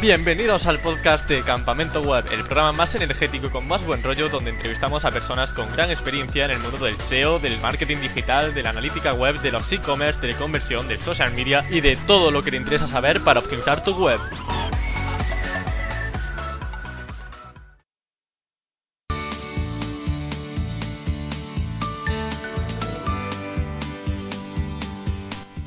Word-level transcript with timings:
Bienvenidos 0.00 0.66
al 0.66 0.78
podcast 0.78 1.28
de 1.28 1.42
Campamento 1.42 2.00
Web, 2.00 2.24
el 2.32 2.42
programa 2.44 2.72
más 2.72 2.94
energético 2.94 3.48
y 3.48 3.50
con 3.50 3.68
más 3.68 3.84
buen 3.84 4.02
rollo 4.02 4.30
donde 4.30 4.48
entrevistamos 4.48 5.04
a 5.04 5.10
personas 5.10 5.52
con 5.52 5.70
gran 5.72 5.90
experiencia 5.90 6.46
en 6.46 6.52
el 6.52 6.58
mundo 6.58 6.86
del 6.86 6.98
SEO, 6.98 7.38
del 7.38 7.60
marketing 7.60 7.98
digital, 7.98 8.54
de 8.54 8.62
la 8.62 8.70
analítica 8.70 9.12
web, 9.12 9.38
de 9.42 9.52
los 9.52 9.70
e-commerce, 9.70 10.18
de 10.18 10.32
la 10.32 10.38
conversión, 10.38 10.88
del 10.88 11.02
social 11.02 11.34
media 11.34 11.66
y 11.68 11.82
de 11.82 11.96
todo 11.96 12.30
lo 12.30 12.42
que 12.42 12.50
te 12.50 12.56
interesa 12.56 12.86
saber 12.86 13.20
para 13.20 13.40
optimizar 13.40 13.84
tu 13.84 13.92
web. 13.94 14.18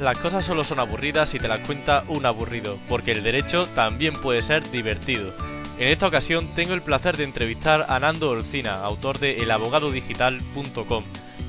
Las 0.03 0.17
cosas 0.17 0.43
solo 0.43 0.66
son 0.66 0.81
aburridas 0.81 1.30
si 1.30 1.39
te 1.39 1.48
las 1.48 1.66
cuenta 1.66 2.03
un 2.09 2.25
aburrido, 2.25 2.77
porque 2.89 3.13
el 3.13 3.23
derecho 3.23 3.66
también 3.67 4.12
puede 4.12 4.41
ser 4.41 4.70
divertido. 4.70 5.34
En 5.79 5.88
esta 5.88 6.07
ocasión 6.07 6.49
tengo 6.49 6.73
el 6.73 6.81
placer 6.81 7.16
de 7.16 7.23
entrevistar 7.23 7.85
a 7.88 7.99
Nando 8.02 8.31
Olcina, 8.31 8.84
autor 8.84 9.17
de 9.20 9.38
elabogadodigital.com. 9.38 11.05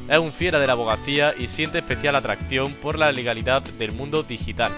Es 0.09 0.19
un 0.21 0.31
fiera 0.31 0.61
de 0.61 0.69
la 0.69 0.75
abogacía 0.75 1.35
y 1.37 1.49
siente 1.49 1.79
especial 1.79 2.15
atracción 2.15 2.73
por 2.75 2.97
la 2.97 3.11
legalidad 3.11 3.61
del 3.61 3.91
mundo 3.91 4.23
digital. 4.23 4.71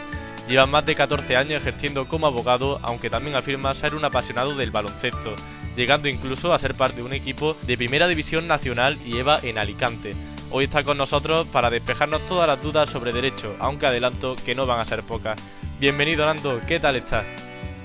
Lleva 0.49 0.65
más 0.65 0.87
de 0.87 0.95
14 0.95 1.37
años 1.37 1.61
ejerciendo 1.61 2.09
como 2.09 2.27
abogado, 2.27 2.79
aunque 2.81 3.11
también 3.11 3.37
afirma 3.37 3.75
ser 3.75 3.95
un 3.95 4.07
apasionado 4.07 4.57
del 4.57 4.71
baloncesto, 4.71 5.37
llegando 5.77 6.09
incluso 6.09 6.55
a 6.55 6.59
ser 6.59 6.75
parte 6.77 6.97
de 6.97 7.03
un 7.03 7.13
equipo 7.13 7.55
de 7.67 7.77
Primera 7.77 8.09
División 8.09 8.49
Nacional 8.49 8.97
y 9.05 9.19
EVA 9.19 9.39
en 9.43 9.59
Alicante. 9.59 10.15
Hoy 10.51 10.65
está 10.65 10.85
con 10.85 10.97
nosotros 10.97 11.47
para 11.49 11.71
despejarnos 11.71 12.25
todas 12.27 12.47
las 12.47 12.63
dudas 12.63 12.89
sobre 12.89 13.13
derecho, 13.13 13.57
aunque 13.59 13.87
adelanto 13.87 14.37
que 14.45 14.55
no 14.55 14.65
van 14.65 14.79
a 14.79 14.85
ser 14.85 15.03
pocas. 15.03 15.37
Bienvenido 15.81 16.25
Nando, 16.25 16.61
¿qué 16.69 16.79
tal 16.79 16.95
estás? 16.95 17.25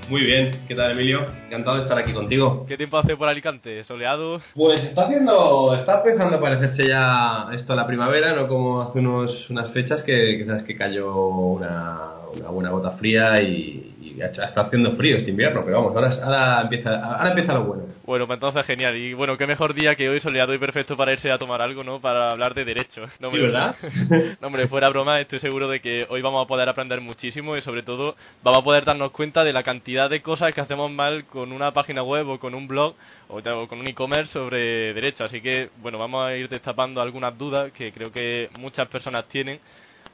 Muy 0.09 0.22
bien, 0.22 0.52
¿qué 0.68 0.76
tal 0.76 0.92
Emilio? 0.92 1.26
Encantado 1.48 1.78
de 1.78 1.84
estar 1.84 1.98
aquí 1.98 2.14
contigo. 2.14 2.66
¿Qué 2.68 2.78
tiempo 2.78 2.98
hace 2.98 3.18
por 3.18 3.28
Alicante? 3.28 3.84
¿Soleado? 3.84 4.42
Pues 4.53 4.84
está 4.84 5.06
haciendo, 5.06 5.73
está 5.73 5.98
empezando 5.98 6.38
a 6.38 6.40
parecerse 6.40 6.88
ya 6.88 7.48
esto 7.53 7.73
a 7.73 7.78
la 7.78 7.88
primavera, 7.88 8.36
no 8.36 8.48
como 8.48 8.81
hace 8.81 9.00
unos, 9.00 9.50
unas 9.50 9.72
fechas 9.72 10.03
que, 10.03 10.38
que 10.38 10.46
sabes 10.46 10.64
que 10.64 10.75
cayó 10.75 11.16
una, 11.16 12.12
una 12.38 12.50
buena 12.50 12.70
gota 12.70 12.92
fría 12.92 13.42
y, 13.42 13.91
está 14.20 14.62
haciendo 14.62 14.92
frío 14.92 15.17
este 15.17 15.31
invierno, 15.31 15.62
pero 15.64 15.81
vamos, 15.81 15.95
ahora, 15.95 16.12
ahora, 16.23 16.62
empieza, 16.62 16.95
ahora 16.95 17.30
empieza 17.30 17.54
lo 17.54 17.66
bueno. 17.66 17.84
Bueno, 18.04 18.28
pues 18.28 18.38
entonces 18.38 18.66
genial. 18.66 18.98
Y 18.98 19.14
bueno, 19.14 19.38
qué 19.38 19.48
mejor 19.48 19.73
día 19.73 19.95
que 19.95 20.09
hoy 20.09 20.20
soleado 20.20 20.53
y 20.53 20.58
perfecto 20.58 20.98
para 20.98 21.14
irse 21.14 21.31
a 21.31 21.38
tomar 21.38 21.62
algo, 21.62 21.81
¿no? 21.86 22.02
Para 22.02 22.30
hablar 22.30 22.53
de 22.53 22.66
derecho. 22.66 23.06
No, 23.20 23.28
hombre, 23.28 23.44
¿verdad? 23.44 23.76
no, 24.42 24.48
hombre, 24.48 24.68
fuera 24.68 24.90
broma, 24.90 25.22
estoy 25.22 25.40
seguro 25.40 25.70
de 25.70 25.80
que 25.80 26.06
hoy 26.09 26.22
vamos 26.22 26.44
a 26.44 26.48
poder 26.48 26.68
aprender 26.68 27.00
muchísimo 27.00 27.53
y 27.58 27.62
sobre 27.62 27.84
todo 27.84 28.16
vamos 28.44 28.62
a 28.62 28.64
poder 28.64 28.86
darnos 28.86 29.09
cuenta 29.09 29.44
de 29.44 29.53
la 29.53 29.64
cantidad 29.64 30.09
de 30.09 30.22
cosas 30.22 30.53
que 30.53 30.62
hacemos 30.62 30.92
mal 30.92 31.25
con 31.25 31.52
una 31.52 31.72
página 31.72 32.03
web 32.03 32.28
o 32.28 32.40
con 32.40 32.56
un 32.56 32.68
blog 32.68 32.96
o, 33.30 33.42
con 33.68 33.80
un 33.80 33.88
e-commerce 33.88 34.34
sobre 34.34 34.94
derecho. 34.94 35.23
Así 35.23 35.40
que, 35.40 35.70
bueno, 35.78 35.98
vamos 35.98 36.25
a 36.25 36.36
ir 36.36 36.50
destapando 36.50 37.02
algunas 37.02 37.38
dudas 37.38 37.72
que 37.72 37.92
creo 37.92 38.12
que 38.12 38.50
muchas 38.59 38.88
personas 38.88 39.28
tienen. 39.28 39.59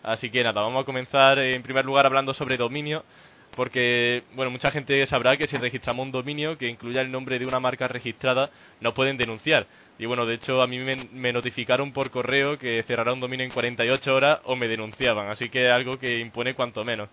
Así 0.04 0.30
que 0.30 0.44
nada, 0.44 0.62
vamos 0.62 0.84
a 0.84 0.86
comenzar 0.86 1.40
en 1.40 1.64
primer 1.64 1.84
lugar 1.84 2.06
hablando 2.06 2.34
sobre 2.34 2.58
dominio 2.58 3.04
porque 3.56 4.24
bueno 4.36 4.52
mucha 4.52 4.72
gente 4.72 5.06
sabrá 5.08 5.38
que 5.38 5.48
si 5.48 5.58
registramos 5.58 6.06
un 6.06 6.12
dominio 6.12 6.58
que 6.58 6.68
incluya 6.68 7.02
el 7.02 7.12
nombre 7.12 7.40
de 7.40 7.46
una 7.46 7.60
marca 7.60 7.88
registrada 7.88 8.50
nos 8.82 8.94
pueden 8.94 9.18
denunciar 9.18 9.66
y 9.98 10.06
bueno 10.06 10.26
de 10.26 10.36
hecho 10.36 10.62
a 10.62 10.68
mí 10.68 10.80
me, 10.80 11.34
notificaron 11.34 11.92
por 11.92 12.12
correo 12.12 12.58
que 12.58 12.84
cerrará 12.84 13.14
un 13.14 13.20
dominio 13.20 13.46
en 13.46 13.52
48 13.52 14.14
horas 14.14 14.40
o 14.46 14.56
me 14.56 14.68
denunciaban 14.68 15.30
así 15.30 15.50
que 15.50 15.66
es 15.66 15.72
algo 15.72 15.98
que 15.98 16.20
impone 16.20 16.54
cuanto 16.54 16.84
menos 16.84 17.10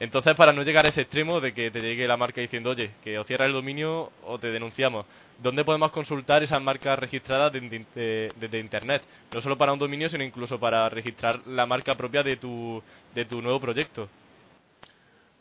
entonces 0.00 0.34
para 0.36 0.52
no 0.52 0.62
llegar 0.62 0.86
a 0.86 0.88
ese 0.88 1.02
extremo 1.02 1.40
de 1.40 1.52
que 1.52 1.70
te 1.70 1.80
llegue 1.80 2.08
la 2.08 2.16
marca 2.16 2.40
diciendo 2.40 2.70
oye 2.70 2.92
que 3.04 3.18
o 3.18 3.24
cierra 3.24 3.46
el 3.46 3.52
dominio 3.52 4.10
o 4.24 4.38
te 4.38 4.50
denunciamos 4.50 5.04
¿dónde 5.42 5.64
podemos 5.64 5.90
consultar 5.90 6.42
esas 6.42 6.62
marcas 6.62 6.98
registradas 6.98 7.52
desde 7.52 8.58
internet? 8.58 9.02
No 9.32 9.40
solo 9.40 9.58
para 9.58 9.72
un 9.72 9.78
dominio, 9.78 10.08
sino 10.08 10.22
incluso 10.22 10.58
para 10.58 10.88
registrar 10.88 11.40
la 11.46 11.66
marca 11.66 11.92
propia 11.96 12.22
de 12.22 12.36
tu, 12.36 12.82
de 13.14 13.24
tu 13.24 13.42
nuevo 13.42 13.60
proyecto. 13.60 14.08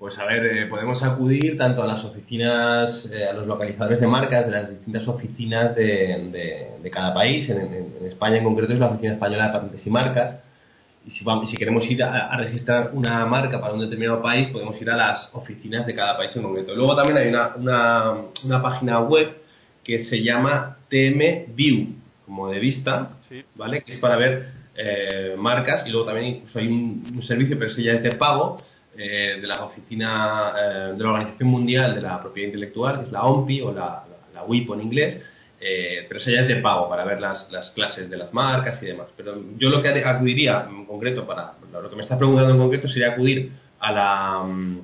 Pues 0.02 0.18
a 0.18 0.26
ver, 0.26 0.44
eh, 0.48 0.66
podemos 0.66 1.04
acudir 1.04 1.56
tanto 1.60 1.84
a 1.84 1.86
las 1.86 2.04
oficinas, 2.04 3.08
eh, 3.14 3.24
a 3.24 3.34
los 3.34 3.46
localizadores 3.46 4.02
de 4.02 4.08
marcas 4.08 4.48
de 4.48 4.52
las 4.52 4.68
distintas 4.68 5.08
oficinas 5.08 5.76
de, 5.76 6.72
de, 6.82 6.90
cada 6.90 7.14
país. 7.14 7.48
En, 7.48 8.08
España 8.08 8.38
en 8.38 8.44
concreto 8.44 8.74
es 8.74 8.80
la 8.80 8.88
Oficina 8.88 9.14
Española 9.14 9.46
de 9.46 9.54
Patentes 9.54 9.86
y 9.86 9.90
Marcas. 9.92 10.40
Y 11.06 11.12
si, 11.12 11.24
vamos, 11.24 11.52
si 11.52 11.56
queremos 11.56 11.86
ir 11.86 12.04
a, 12.04 12.36
registrar 12.36 12.90
una 12.94 13.28
marca 13.28 13.62
para 13.62 13.76
un 13.76 13.82
determinado 13.82 14.24
país, 14.24 14.48
podemos 14.48 14.82
ir 14.82 14.90
a 14.90 14.98
las 14.98 15.30
oficinas 15.34 15.86
de 15.86 15.94
cada 15.94 16.18
país 16.18 16.36
en 16.36 16.42
concreto. 16.42 16.74
Luego 16.74 16.96
también 16.96 17.18
hay 17.18 17.30
una, 17.30 17.56
una, 17.56 18.14
una 18.44 18.60
página 18.60 19.02
web 19.02 19.38
que 19.84 20.04
se 20.06 20.24
llama 20.24 20.78
TMView, 20.90 21.90
como 22.26 22.50
de 22.50 22.58
vista, 22.58 23.12
¿vale? 23.54 23.84
Que 23.84 23.94
es 23.94 24.00
para 24.00 24.16
ver 24.16 24.48
eh, 24.76 25.36
marcas 25.38 25.86
y 25.86 25.92
luego 25.92 26.08
también 26.08 26.42
hay 26.56 26.68
un, 26.68 27.22
servicio, 27.22 27.56
pero 27.60 27.70
ese 27.70 27.84
ya 27.84 27.92
es 27.92 28.02
de 28.02 28.14
pago, 28.14 28.58
eh, 28.98 29.40
de 29.40 29.48
la 29.48 29.56
oficina 29.64 30.54
eh, 30.58 30.94
de 30.96 31.04
la 31.04 31.10
Organización 31.12 31.50
Mundial 31.50 31.96
de 31.96 32.02
la 32.02 32.22
Propiedad 32.22 32.48
Intelectual, 32.48 33.00
que 33.00 33.06
es 33.06 33.12
la 33.12 33.24
OMPI 33.24 33.62
o 33.62 33.72
la, 33.72 34.04
la, 34.34 34.44
WIP 34.44 34.72
en 34.72 34.82
inglés, 34.82 35.24
pero 35.60 36.20
esa 36.20 36.32
ya 36.32 36.42
es 36.42 36.48
de 36.48 36.56
pago 36.56 36.90
para 36.90 37.06
ver 37.06 37.22
las, 37.22 37.52
las, 37.52 37.70
clases 37.70 38.10
de 38.10 38.18
las 38.18 38.34
marcas 38.34 38.82
y 38.82 38.88
demás. 38.88 39.08
Pero 39.16 39.36
yo 39.58 39.70
lo 39.70 39.82
que 39.84 39.90
acudiría 39.90 40.66
en 40.68 40.86
concreto, 40.86 41.28
para 41.28 41.54
lo 41.72 41.90
que 41.90 41.96
me 41.96 42.02
estás 42.02 42.18
preguntando 42.18 42.54
en 42.54 42.60
concreto, 42.60 42.88
sería 42.88 43.12
acudir 43.12 43.52
a 43.80 43.92
la 43.92 44.44
mm, 44.44 44.80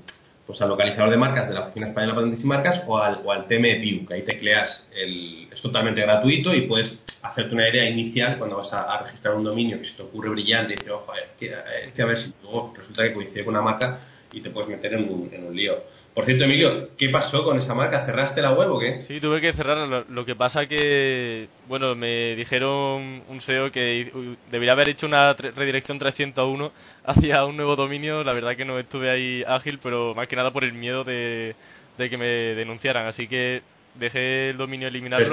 pues 0.48 0.62
al 0.62 0.70
localizador 0.70 1.12
de 1.12 1.18
marcas 1.18 1.50
de 1.50 1.54
la 1.54 1.66
Oficina 1.66 1.90
Española 1.90 2.14
de 2.14 2.16
Patentes 2.16 2.44
y 2.44 2.48
Marcas 2.48 2.84
o 2.88 2.98
al, 2.98 3.20
o 3.26 3.32
al 3.34 3.48
TMView, 3.48 4.08
que 4.08 4.14
ahí 4.14 4.22
tecleas, 4.24 4.88
el, 4.96 5.50
es 5.52 5.62
totalmente 5.62 6.02
gratuito 6.02 6.54
y 6.54 6.62
puedes 6.62 7.04
hacerte 7.22 7.54
una 7.54 7.68
idea 7.68 7.90
inicial 7.90 8.38
cuando 8.38 8.58
vas 8.58 8.72
a, 8.72 9.04
registrar 9.04 9.36
un 9.36 9.44
dominio 9.44 9.78
que 9.80 9.90
se 9.90 9.96
te 9.96 10.04
ocurre 10.04 10.30
brillante 10.30 10.74
y 10.74 10.78
dices, 10.78 10.92
ojo, 10.92 11.14
es 11.14 11.30
que, 11.38 11.54
es 11.84 11.92
que 11.92 12.02
a 12.02 12.06
ver 12.06 12.18
si 12.20 12.34
luego 12.42 12.74
resulta 12.78 13.04
que 13.04 13.14
coincide 13.14 13.44
con 13.44 13.56
una 13.56 13.64
marca 13.64 14.00
y 14.32 14.40
te 14.40 14.50
puedes 14.50 14.70
meter 14.70 14.94
en 14.94 15.10
un, 15.10 15.30
en 15.34 15.48
un 15.48 15.56
lío. 15.56 15.76
Por 16.18 16.26
cierto, 16.26 16.46
Emilio, 16.46 16.90
¿qué 16.98 17.10
pasó 17.10 17.44
con 17.44 17.60
esa 17.60 17.76
marca? 17.76 18.04
¿Cerraste 18.04 18.42
la 18.42 18.52
web 18.52 18.72
o 18.72 18.80
qué? 18.80 19.04
Sí, 19.04 19.20
tuve 19.20 19.40
que 19.40 19.54
cerrarla. 19.54 20.04
Lo 20.10 20.26
que 20.26 20.36
pasa 20.36 20.66
que, 20.66 21.48
bueno, 21.68 21.94
me 21.94 22.36
dijeron 22.36 23.22
un 23.30 23.40
SEO 23.42 23.72
que 23.72 24.36
debería 24.50 24.72
haber 24.72 24.90
hecho 24.90 25.06
una 25.06 25.34
redirección 25.34 26.00
301 26.00 26.72
hacia 27.06 27.46
un 27.46 27.56
nuevo 27.56 27.76
dominio. 27.76 28.24
La 28.24 28.34
verdad 28.34 28.56
que 28.56 28.66
no 28.66 28.80
estuve 28.80 29.12
ahí 29.12 29.44
ágil, 29.48 29.78
pero 29.78 30.16
más 30.16 30.28
que 30.28 30.36
nada 30.36 30.50
por 30.50 30.64
el 30.64 30.74
miedo 30.74 31.04
de, 31.04 31.54
que 31.96 32.18
me 32.18 32.26
denunciaran. 32.56 33.06
Así 33.06 33.28
que 33.28 33.62
dejé 33.94 34.50
el 34.50 34.58
dominio 34.58 34.88
eliminado. 34.88 35.24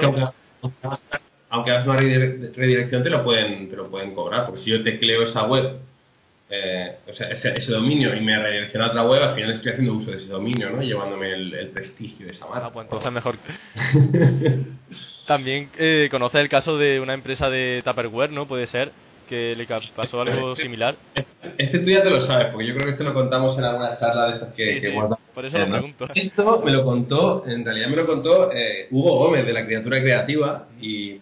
aunque, 1.49 1.71
hagas 1.71 1.87
una 1.87 1.97
redirección 1.97 3.01
te 3.01 3.09
lo 3.09 3.23
pueden 3.23 3.67
te 3.69 3.75
lo 3.75 3.89
pueden 3.89 4.13
cobrar. 4.13 4.45
Porque 4.45 4.61
si 4.61 4.69
yo 4.69 4.83
tecleo 4.83 5.23
esa 5.23 5.47
web 5.47 5.79
eh, 6.49 6.97
o 7.09 7.13
sea, 7.13 7.29
ese, 7.29 7.71
dominio 7.71 8.15
y 8.15 8.21
me 8.21 8.37
redirecciona 8.37 8.87
a 8.87 8.89
otra 8.89 9.03
web, 9.03 9.23
al 9.23 9.35
final 9.35 9.51
estoy 9.53 9.71
haciendo 9.71 9.93
uso 9.93 10.11
de 10.11 10.17
ese 10.17 10.27
dominio, 10.27 10.69
¿no? 10.69 10.81
Llevándome 10.81 11.33
el, 11.33 11.71
prestigio 11.73 12.27
de 12.27 12.33
esa 12.33 12.45
marca. 12.45 12.67
Ah, 12.67 12.71
pues 12.71 12.85
entonces 12.85 13.11
mejor. 13.11 13.37
También 15.27 15.69
eh, 15.79 16.07
conoce 16.11 16.39
el 16.39 16.49
caso 16.49 16.77
de 16.77 16.99
una 16.99 17.15
empresa 17.15 17.49
de 17.49 17.79
Tupperware, 17.83 18.31
¿no? 18.31 18.47
Puede 18.47 18.67
ser 18.67 18.91
que 19.27 19.55
le 19.55 19.65
pasó 19.95 20.21
algo 20.21 20.51
este, 20.51 20.63
similar. 20.63 20.95
Este 21.57 21.79
tú 21.79 21.89
ya 21.89 22.03
te 22.03 22.11
lo 22.11 22.21
sabes, 22.27 22.51
porque 22.51 22.67
yo 22.67 22.75
creo 22.75 22.85
que 22.85 22.91
esto 22.91 23.03
lo 23.03 23.13
contamos 23.13 23.57
en 23.57 23.63
alguna 23.63 23.97
charla 23.97 24.27
de 24.27 24.33
estas 24.33 24.53
que, 24.53 24.77
hemos 24.77 25.09
dado. 25.09 25.19
Por 25.33 25.45
eso 25.45 25.57
lo 25.57 25.67
pregunto. 25.67 26.07
Esto 26.13 26.61
me 26.63 26.71
lo 26.71 26.85
contó, 26.85 27.43
en 27.47 27.65
realidad 27.65 27.89
me 27.89 27.95
lo 27.95 28.05
contó 28.05 28.51
eh, 28.51 28.87
Hugo 28.91 29.17
Gómez 29.17 29.47
de 29.47 29.53
la 29.53 29.65
Criatura 29.65 29.99
Creativa 29.99 30.67
y, 30.79 31.19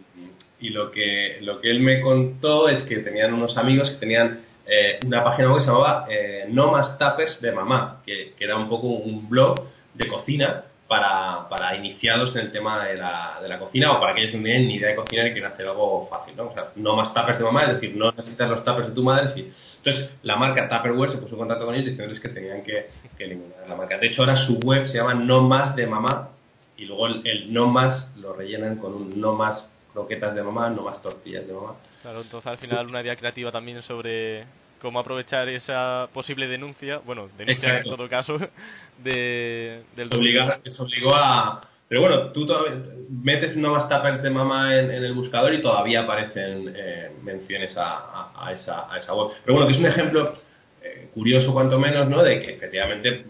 y 0.60 0.70
lo 0.70 0.92
que 0.92 1.38
lo 1.42 1.62
que 1.62 1.72
él 1.72 1.80
me 1.80 2.02
contó 2.02 2.68
es 2.68 2.84
que 2.84 2.98
tenían 2.98 3.34
unos 3.34 3.58
amigos 3.58 3.90
que 3.92 3.98
tenían 3.98 4.40
eh, 4.66 5.00
una 5.06 5.24
página 5.24 5.50
web 5.50 5.58
que 5.58 5.66
se 5.66 5.72
llamaba 5.72 6.06
eh, 6.10 6.46
No 6.50 6.72
Más 6.72 6.98
Tappers 6.98 7.42
de 7.42 7.52
Mamá, 7.52 8.02
que, 8.06 8.34
era 8.40 8.58
un 8.58 8.70
poco 8.70 8.88
un 8.88 9.30
blog 9.30 9.62
de 9.94 10.08
cocina 10.08 10.64
para, 10.88 11.48
para 11.50 11.76
iniciados 11.76 12.36
en 12.36 12.44
el 12.44 12.52
tema 12.52 12.86
de 12.86 12.96
la, 12.96 13.40
de 13.42 13.50
la 13.50 13.60
cocina 13.60 13.92
o 13.94 14.00
para 14.00 14.12
aquellos 14.12 14.32
que 14.32 14.38
no 14.38 14.44
tienen 14.44 14.68
ni 14.68 14.76
idea 14.76 14.90
de 14.90 14.96
cocinar 14.96 15.28
y 15.28 15.32
quieren 15.34 15.52
hacer 15.52 15.68
algo 15.68 16.08
fácil, 16.10 16.36
¿no? 16.36 16.50
O 16.50 16.54
sea, 16.56 16.70
no 16.76 16.96
más 16.96 17.14
tuppers 17.14 17.40
de 17.40 17.44
mamá, 17.44 17.64
es 17.64 17.74
decir, 17.74 17.96
no 17.96 18.12
necesitas 18.12 18.50
los 18.50 18.64
tuppers 18.64 18.90
de 18.90 18.94
tu 18.94 19.04
madre. 19.04 19.34
Sí. 19.34 19.52
Entonces, 19.84 20.12
la 20.24 20.38
marca 20.38 20.70
Tupperware 20.70 21.12
se 21.12 21.18
puso 21.18 21.34
en 21.34 21.40
contacto 21.40 21.66
con 21.66 21.76
ellos 21.76 21.88
diciéndoles 21.88 22.22
que 22.22 22.30
tenían 22.30 22.64
que, 22.64 22.88
eliminar 23.20 23.68
la 23.68 23.76
marca. 23.76 23.98
De 23.98 24.08
hecho, 24.08 24.22
ahora 24.22 24.46
su 24.46 24.60
web 24.60 24.86
se 24.88 24.98
llama 24.98 25.14
No 25.14 25.42
Más 25.42 25.76
de 25.76 25.88
Mamá 25.88 26.30
y 26.78 26.86
luego 26.86 27.08
el 27.08 27.52
No 27.52 27.68
Más 27.68 28.16
lo 28.18 28.34
rellenan 28.34 28.78
con 28.78 28.94
un 28.94 29.10
No 29.16 29.34
Más 29.34 29.70
croquetas 29.94 30.36
de 30.36 30.44
mamá, 30.44 30.70
no 30.70 30.84
más 30.84 31.02
tortillas 31.02 31.48
de 31.48 31.54
mamá. 31.54 31.76
Claro, 32.02 32.22
entonces 32.22 32.48
al 32.48 32.58
final 32.58 32.88
una 32.88 33.02
idea 33.02 33.16
creativa 33.16 33.52
también 33.52 33.82
sobre 33.84 34.46
cómo 34.82 35.00
aprovechar 35.00 35.48
esa 35.48 36.10
posible 36.14 36.48
denuncia, 36.48 37.00
bueno, 37.06 37.30
denuncia 37.38 37.78
en 37.78 37.84
todo 37.84 38.10
caso, 38.10 38.38
de, 39.04 39.84
del 39.96 40.10
se, 40.10 40.16
obliga, 40.16 40.60
se 40.64 40.82
obligó 40.82 41.16
a... 41.16 41.62
Pero 41.88 42.02
bueno, 42.02 42.32
tú 42.32 42.48
metes 43.10 43.56
nuevas 43.56 43.88
tapas 43.88 44.24
de 44.24 44.30
mamá 44.30 44.76
en, 44.76 44.90
el 44.90 45.14
buscador 45.14 45.54
y 45.54 45.62
todavía 45.62 46.02
aparecen 46.02 46.74
eh, 46.76 47.12
menciones 47.22 47.78
a, 47.78 48.32
a, 48.36 48.52
esa, 48.52 48.92
a 48.92 48.98
esa 48.98 49.14
web. 49.14 49.30
Pero 49.46 49.58
bueno, 49.58 49.68
que 49.68 49.74
es 49.76 49.80
un 49.80 49.86
ejemplo 49.86 50.34
eh, 50.82 51.10
curioso 51.14 51.54
cuanto 51.54 51.80
menos, 51.80 52.10
¿no? 52.10 52.24
De 52.24 52.42
que 52.42 52.54
efectivamente 52.54 53.26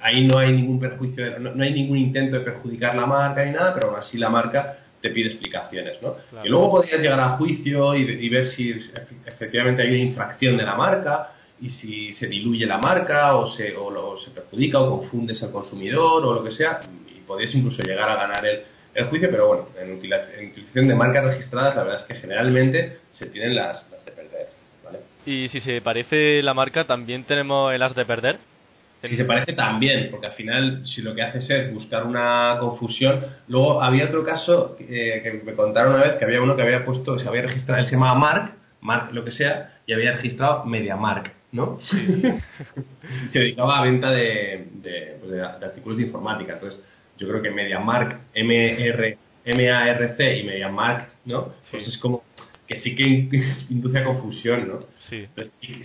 ahí 0.00 0.26
no 0.26 0.38
hay 0.38 0.52
ningún 0.52 0.80
perjuicio, 0.80 1.38
no, 1.38 1.62
hay 1.62 1.72
ningún 1.72 1.98
intento 1.98 2.36
de 2.36 2.44
perjudicar 2.44 2.94
la 2.94 3.06
marca 3.06 3.44
ni 3.44 3.52
nada, 3.52 3.74
pero 3.74 3.88
aún 3.88 3.96
así 3.96 4.18
la 4.18 4.28
marca 4.28 4.78
te 5.00 5.10
pide 5.10 5.30
explicaciones, 5.30 6.00
¿no? 6.02 6.16
Y 6.44 6.48
luego 6.48 6.70
podrías 6.70 7.00
llegar 7.00 7.20
a 7.20 7.36
juicio 7.36 7.94
y, 7.94 8.28
ver 8.28 8.46
si 8.48 8.70
efectivamente 9.26 9.82
hay 9.82 9.88
una 9.88 10.10
infracción 10.10 10.56
de 10.56 10.64
la 10.64 10.74
marca 10.74 11.30
y 11.60 11.70
si 11.70 12.12
se 12.12 12.26
diluye 12.26 12.66
la 12.66 12.78
marca 12.78 13.36
o 13.36 13.50
se, 13.54 13.74
o 13.76 14.18
se 14.18 14.30
perjudica 14.30 14.78
o 14.80 14.98
confundes 14.98 15.42
al 15.42 15.52
consumidor 15.52 16.24
o 16.24 16.34
lo 16.34 16.44
que 16.44 16.50
sea 16.50 16.80
y 17.14 17.20
podrías 17.20 17.54
incluso 17.54 17.82
llegar 17.82 18.08
a 18.08 18.16
ganar 18.16 18.44
el, 18.44 18.62
el 18.94 19.06
juicio, 19.06 19.30
pero 19.30 19.48
bueno, 19.48 19.66
en, 19.78 19.94
utilización 19.94 20.88
de 20.88 20.94
marcas 20.94 21.24
registradas 21.24 21.76
la 21.76 21.84
verdad 21.84 22.00
es 22.00 22.06
que 22.06 22.20
generalmente 22.20 22.98
se 23.12 23.26
tienen 23.26 23.54
las, 23.54 23.90
las 23.90 24.04
de 24.04 24.12
perder. 24.12 24.48
¿vale? 24.84 24.98
Y 25.26 25.48
si 25.48 25.60
se 25.60 25.80
parece 25.80 26.42
la 26.42 26.54
marca, 26.54 26.86
¿también 26.86 27.24
tenemos 27.24 27.72
el 27.72 27.82
as 27.82 27.94
de 27.94 28.04
perder? 28.04 28.38
Si 29.02 29.16
se 29.16 29.24
parece 29.24 29.54
también, 29.54 30.08
porque 30.10 30.26
al 30.26 30.34
final 30.34 30.82
si 30.86 31.00
lo 31.00 31.14
que 31.14 31.22
haces 31.22 31.48
es 31.48 31.72
buscar 31.72 32.04
una 32.04 32.56
confusión, 32.60 33.24
luego 33.48 33.82
había 33.82 34.06
otro 34.06 34.24
caso 34.24 34.76
eh, 34.78 35.20
que 35.22 35.42
me 35.44 35.54
contaron 35.54 35.94
una 35.94 36.04
vez 36.04 36.16
que 36.16 36.24
había 36.26 36.42
uno 36.42 36.54
que 36.54 36.62
había 36.62 36.84
puesto, 36.84 37.18
se 37.18 37.26
había 37.26 37.42
registrado, 37.42 37.80
él 37.80 37.86
se 37.86 37.92
llamaba 37.92 38.18
Mark, 38.18 38.54
Mark 38.82 39.10
lo 39.12 39.24
que 39.24 39.32
sea, 39.32 39.78
y 39.86 39.94
había 39.94 40.12
registrado 40.12 40.66
MediaMark, 40.66 41.32
¿no? 41.52 41.80
se 43.32 43.38
dedicaba 43.38 43.78
a 43.78 43.84
venta 43.84 44.10
de, 44.10 44.68
de, 44.74 45.16
pues 45.18 45.32
de, 45.32 45.42
artículos 45.42 45.98
de 45.98 46.04
informática. 46.04 46.54
Entonces, 46.54 46.84
yo 47.18 47.26
creo 47.28 47.42
que 47.42 47.50
MediaMark, 47.50 48.20
M-R, 48.34 49.18
M-A-R-C 49.44 50.38
y 50.38 50.44
MediaMark, 50.44 51.08
¿no? 51.24 51.54
Pues 51.70 51.88
es 51.88 51.98
como 51.98 52.22
que 52.70 52.78
sí 52.78 52.94
que 52.94 53.04
induce 53.70 53.98
a 53.98 54.04
confusión, 54.04 54.68
¿no? 54.68 54.78
Sí. 55.08 55.26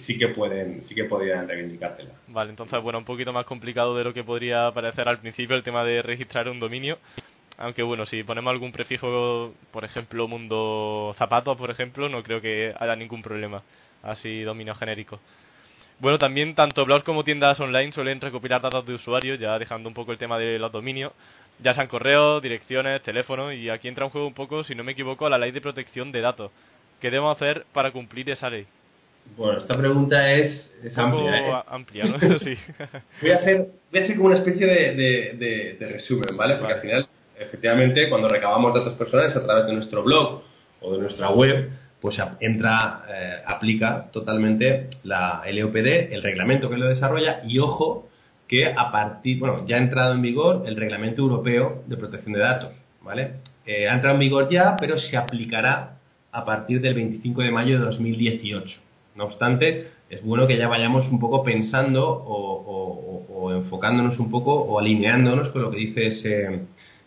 sí, 0.05 0.19
que 0.19 0.27
pueden, 0.27 0.81
sí 0.81 0.93
que 0.93 1.05
podrían 1.05 1.47
reivindicártela. 1.47 2.11
Vale, 2.27 2.51
entonces, 2.51 2.79
bueno, 2.81 2.99
un 2.99 3.05
poquito 3.05 3.33
más 3.33 3.45
complicado 3.45 3.97
de 3.97 4.03
lo 4.03 4.13
que 4.13 4.23
podría 4.23 4.71
parecer 4.71 5.09
al 5.09 5.19
principio 5.19 5.55
el 5.55 5.63
tema 5.63 5.83
de 5.83 6.03
registrar 6.03 6.47
un 6.47 6.59
dominio. 6.59 6.99
Aunque 7.57 7.81
bueno, 7.81 8.05
si 8.05 8.23
ponemos 8.23 8.51
algún 8.51 8.71
prefijo, 8.71 9.55
por 9.71 9.83
ejemplo, 9.83 10.27
mundo 10.27 11.15
zapatos, 11.17 11.57
por 11.57 11.71
ejemplo, 11.71 12.07
no 12.07 12.21
creo 12.21 12.39
que 12.39 12.71
haya 12.77 12.95
ningún 12.95 13.23
problema. 13.23 13.63
Así, 14.03 14.41
dominio 14.41 14.75
genérico. 14.75 15.19
Bueno, 16.00 16.18
también 16.18 16.56
tanto 16.56 16.86
blogs 16.86 17.03
como 17.03 17.24
tiendas 17.24 17.59
online 17.59 17.92
suelen 17.92 18.19
recopilar 18.19 18.62
datos 18.62 18.86
de 18.86 18.94
usuarios, 18.94 19.39
ya 19.39 19.57
dejando 19.57 19.88
un 19.88 19.95
poco 19.95 20.12
el 20.12 20.18
tema 20.18 20.38
de 20.38 20.59
los 20.59 20.71
dominios, 20.71 21.13
ya 21.59 21.74
sean 21.74 21.88
correos, 21.88 22.42
direcciones, 22.42 23.01
teléfonos, 23.01 23.53
y 23.53 23.69
aquí 23.69 23.88
entra 23.88 24.06
un 24.06 24.12
juego 24.12 24.27
un 24.27 24.33
poco, 24.33 24.63
si 24.63 24.75
no 24.75 24.83
me 24.83 24.92
equivoco, 24.92 25.25
a 25.25 25.30
la 25.30 25.38
ley 25.38 25.51
de 25.51 25.62
protección 25.62 26.12
de 26.12 26.21
datos. 26.21 26.51
¿Qué 27.00 27.09
debemos 27.09 27.36
hacer 27.36 27.65
para 27.71 27.92
cumplir 27.92 28.30
esa 28.30 28.50
ley? 28.50 28.65
Bueno, 29.38 29.57
esta 29.57 29.75
pregunta 29.75 30.31
es, 30.33 30.77
es 30.83 30.97
amplia. 30.97 31.38
¿eh? 31.38 31.63
amplia 31.68 32.06
¿no? 32.06 32.39
sí. 32.39 32.57
voy, 33.21 33.31
a 33.31 33.38
hacer, 33.38 33.68
voy 33.91 34.00
a 34.00 34.03
hacer 34.03 34.15
como 34.15 34.27
una 34.27 34.38
especie 34.38 34.68
de, 34.68 35.75
de, 35.80 35.88
resumen, 35.88 36.38
¿vale? 36.38 36.57
Porque 36.57 36.74
al 36.74 36.81
final, 36.81 37.07
efectivamente, 37.38 38.09
cuando 38.09 38.30
recabamos 38.30 38.74
datos 38.74 38.94
personales 38.94 39.36
a 39.36 39.44
través 39.44 39.65
de 39.65 39.74
nuestro 39.74 40.03
blog 40.03 40.44
o 40.81 40.94
de 40.94 41.00
nuestra 41.00 41.30
web, 41.30 41.69
pues 42.05 42.19
entra, 42.39 43.01
eh, 43.09 43.33
aplica 43.47 44.11
totalmente 44.11 44.91
la 45.03 45.41
LOPD, 45.51 46.13
el 46.13 46.21
reglamento 46.21 46.69
que 46.69 46.77
lo 46.77 46.87
desarrolla, 46.87 47.41
y 47.47 47.57
ojo 47.57 48.07
que 48.47 48.67
a 48.67 48.91
partir, 48.91 49.39
bueno, 49.39 49.65
ya 49.65 49.77
ha 49.77 49.79
entrado 49.79 50.13
en 50.13 50.21
vigor 50.21 50.65
el 50.67 50.75
Reglamento 50.75 51.23
Europeo 51.23 51.81
de 51.87 51.97
Protección 51.97 52.33
de 52.33 52.41
Datos, 52.41 52.73
¿vale? 53.01 53.37
Eh, 53.65 53.89
ha 53.89 53.95
entrado 53.95 54.13
en 54.17 54.19
vigor 54.19 54.47
ya, 54.51 54.75
pero 54.79 54.99
se 54.99 55.17
aplicará 55.17 55.97
a 56.31 56.45
partir 56.45 56.79
del 56.79 56.93
25 56.93 57.41
de 57.41 57.49
mayo 57.49 57.79
de 57.79 57.85
2018. 57.85 58.79
No 59.15 59.23
obstante, 59.23 59.87
es 60.07 60.21
bueno 60.21 60.45
que 60.45 60.57
ya 60.57 60.67
vayamos 60.67 61.09
un 61.09 61.19
poco 61.19 61.43
pensando 61.43 62.07
o, 62.07 63.51
enfocándonos 63.51 64.19
un 64.19 64.29
poco 64.29 64.53
o 64.53 64.77
alineándonos 64.77 65.49
con 65.49 65.63
lo 65.63 65.71
que 65.71 65.77
dice 65.77 66.05
ese, 66.05 66.59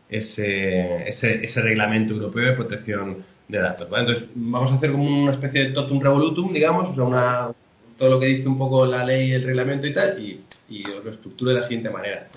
ese, 0.08 1.44
ese, 1.44 1.62
reglamento 1.62 2.14
europeo 2.14 2.46
de 2.46 2.56
protección 2.56 3.24
de 3.48 3.58
datos. 3.58 3.88
Entonces, 3.90 4.28
vamos 4.34 4.72
a 4.72 4.74
hacer 4.74 4.92
como 4.92 5.22
una 5.22 5.32
especie 5.32 5.68
de 5.68 5.70
totum 5.72 6.00
revolutum, 6.00 6.52
digamos, 6.52 6.90
o 6.90 6.94
sea, 6.94 7.04
una, 7.04 7.50
todo 7.98 8.10
lo 8.10 8.20
que 8.20 8.26
dice 8.26 8.48
un 8.48 8.58
poco 8.58 8.86
la 8.86 9.04
ley, 9.04 9.32
el 9.32 9.42
reglamento 9.42 9.86
y 9.86 9.94
tal, 9.94 10.22
y, 10.22 10.40
y 10.68 10.84
os 10.84 11.04
lo 11.04 11.10
estructuro 11.10 11.50
de 11.50 11.60
la 11.60 11.66
siguiente 11.66 11.90
manera. 11.90 12.28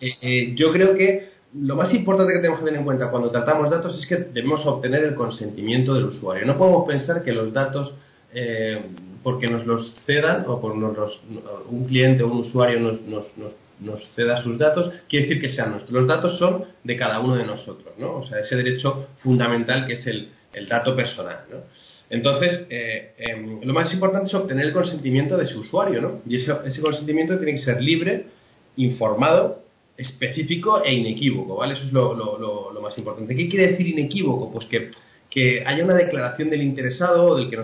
Eh, 0.00 0.12
eh, 0.20 0.52
yo 0.54 0.72
creo 0.72 0.94
que 0.94 1.38
lo 1.54 1.76
más 1.76 1.92
importante 1.94 2.32
que 2.34 2.40
tenemos 2.40 2.58
que 2.60 2.66
tener 2.66 2.80
en 2.80 2.84
cuenta 2.84 3.10
cuando 3.10 3.30
tratamos 3.30 3.70
datos 3.70 3.98
es 3.98 4.06
que 4.06 4.16
debemos 4.16 4.64
obtener 4.66 5.04
el 5.04 5.14
consentimiento 5.14 5.94
del 5.94 6.04
usuario. 6.04 6.44
No 6.44 6.58
podemos 6.58 6.86
pensar 6.86 7.22
que 7.22 7.32
los 7.32 7.52
datos, 7.52 7.94
eh, 8.34 8.78
porque 9.22 9.48
nos 9.48 9.66
los 9.66 9.94
cedan 10.04 10.44
o 10.46 10.60
por 10.60 10.76
nos 10.76 11.20
un 11.70 11.86
cliente 11.86 12.22
o 12.22 12.28
un 12.28 12.38
usuario 12.40 12.78
nos, 12.80 13.00
nos, 13.02 13.24
nos, 13.80 14.14
ceda 14.14 14.42
sus 14.42 14.58
datos, 14.58 14.92
quiere 15.08 15.26
decir 15.26 15.40
que 15.40 15.48
sean 15.48 15.70
nuestros. 15.70 15.92
Los 15.92 16.06
datos 16.06 16.38
son 16.38 16.64
de 16.84 16.96
cada 16.96 17.20
uno 17.20 17.36
de 17.36 17.46
nosotros, 17.46 17.94
¿no? 17.98 18.16
O 18.16 18.26
sea, 18.26 18.40
ese 18.40 18.54
derecho 18.54 19.08
fundamental 19.22 19.86
que 19.86 19.94
es 19.94 20.06
el, 20.06 20.28
el 20.54 20.68
dato 20.68 20.94
personal, 20.96 21.40
¿no? 21.50 21.58
Entonces, 22.10 22.66
eh, 22.70 23.12
em, 23.18 23.60
lo 23.62 23.74
más 23.74 23.92
importante 23.92 24.28
es 24.28 24.34
obtener 24.34 24.66
el 24.66 24.72
consentimiento 24.72 25.36
de 25.36 25.46
su 25.46 25.60
usuario, 25.60 26.00
¿no? 26.00 26.22
Y 26.26 26.36
ese, 26.36 26.80
consentimiento 26.80 27.36
tiene 27.36 27.52
que 27.52 27.64
ser 27.64 27.82
libre, 27.82 28.26
informado 28.76 29.62
específico 29.96 30.82
e 30.82 30.94
inequívoco, 30.94 31.56
¿vale? 31.56 31.74
Eso 31.74 31.84
es 31.84 31.92
lo, 31.92 32.14
lo, 32.14 32.80
más 32.80 32.96
importante. 32.96 33.36
¿Qué 33.36 33.48
quiere 33.48 33.72
decir 33.72 33.88
inequívoco? 33.88 34.50
Pues 34.52 34.66
que, 34.66 34.90
que 35.28 35.64
haya 35.66 35.84
una 35.84 35.94
declaración 35.94 36.48
del 36.48 36.62
interesado 36.62 37.32
o 37.32 37.36
del 37.36 37.50
que, 37.50 37.56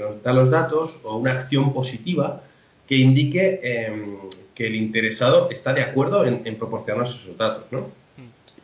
nos, 0.00 0.22
da 0.22 0.32
los 0.32 0.50
datos 0.50 0.90
o 1.04 1.16
una 1.16 1.40
acción 1.40 1.72
positiva 1.72 2.42
que 2.86 2.96
indique 2.96 3.60
em, 3.62 4.18
que 4.54 4.66
el 4.66 4.74
interesado 4.74 5.50
está 5.50 5.72
de 5.72 5.82
acuerdo 5.82 6.24
en, 6.24 6.56
proporcionarnos 6.56 7.14
esos 7.22 7.36
datos, 7.36 7.64
¿no? 7.70 7.90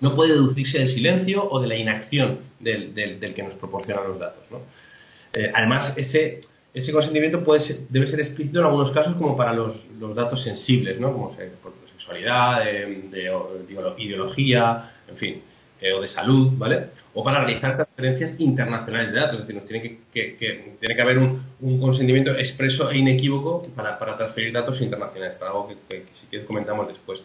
No 0.03 0.15
puede 0.15 0.33
deducirse 0.33 0.79
del 0.79 0.91
silencio 0.91 1.49
o 1.49 1.61
de 1.61 1.69
la 1.69 1.77
inacción 1.77 2.41
del, 2.61 2.95
del, 2.95 3.35
que 3.35 3.43
nos 3.43 3.55
proporciona 3.55 4.03
los 4.03 4.19
datos, 4.19 4.45
¿no? 4.51 4.59
Eh, 5.33 5.51
además, 5.55 5.95
ese, 5.97 6.43
ese 6.75 6.93
consentimiento 6.93 7.43
puede 7.43 7.63
debe 7.89 8.07
ser 8.09 8.21
explícito 8.21 8.61
en 8.61 8.67
algunos 8.67 8.93
casos 8.93 9.15
como 9.15 9.37
para 9.37 9.55
los, 9.55 9.75
los 9.99 10.15
datos 10.15 10.43
sensibles, 10.43 11.01
¿no? 11.01 11.13
Como 11.13 11.35
se, 11.37 11.51
sexualidad, 12.03 12.65
de, 12.65 13.31
ideología, 13.99 14.91
en 15.09 15.17
fin, 15.17 15.43
eh, 15.81 15.93
o 15.93 16.01
de 16.01 16.09
salud, 16.09 16.53
¿vale? 16.57 16.87
O 17.15 17.23
para 17.23 17.45
realizar 17.45 17.77
transferencias 17.77 18.39
internacionales 18.41 19.13
de 19.13 19.21
datos, 19.21 19.41
es 19.41 19.47
decir, 19.47 19.63
tiene 19.67 19.99
que, 20.13 20.77
tiene 20.79 20.95
que 20.97 21.03
haber 21.03 21.19
un, 21.19 21.43
consentimiento 21.81 22.37
expreso 22.37 22.91
e 22.91 22.99
inequívoco 22.99 23.63
para, 23.77 23.99
para 23.99 24.17
transferir 24.17 24.53
datos 24.53 24.81
internacionales, 24.81 25.37
para 25.39 25.51
algo 25.51 25.69
que, 25.69 26.05
si 26.21 26.27
quieres 26.27 26.47
comentamos 26.47 26.89
después. 26.89 27.21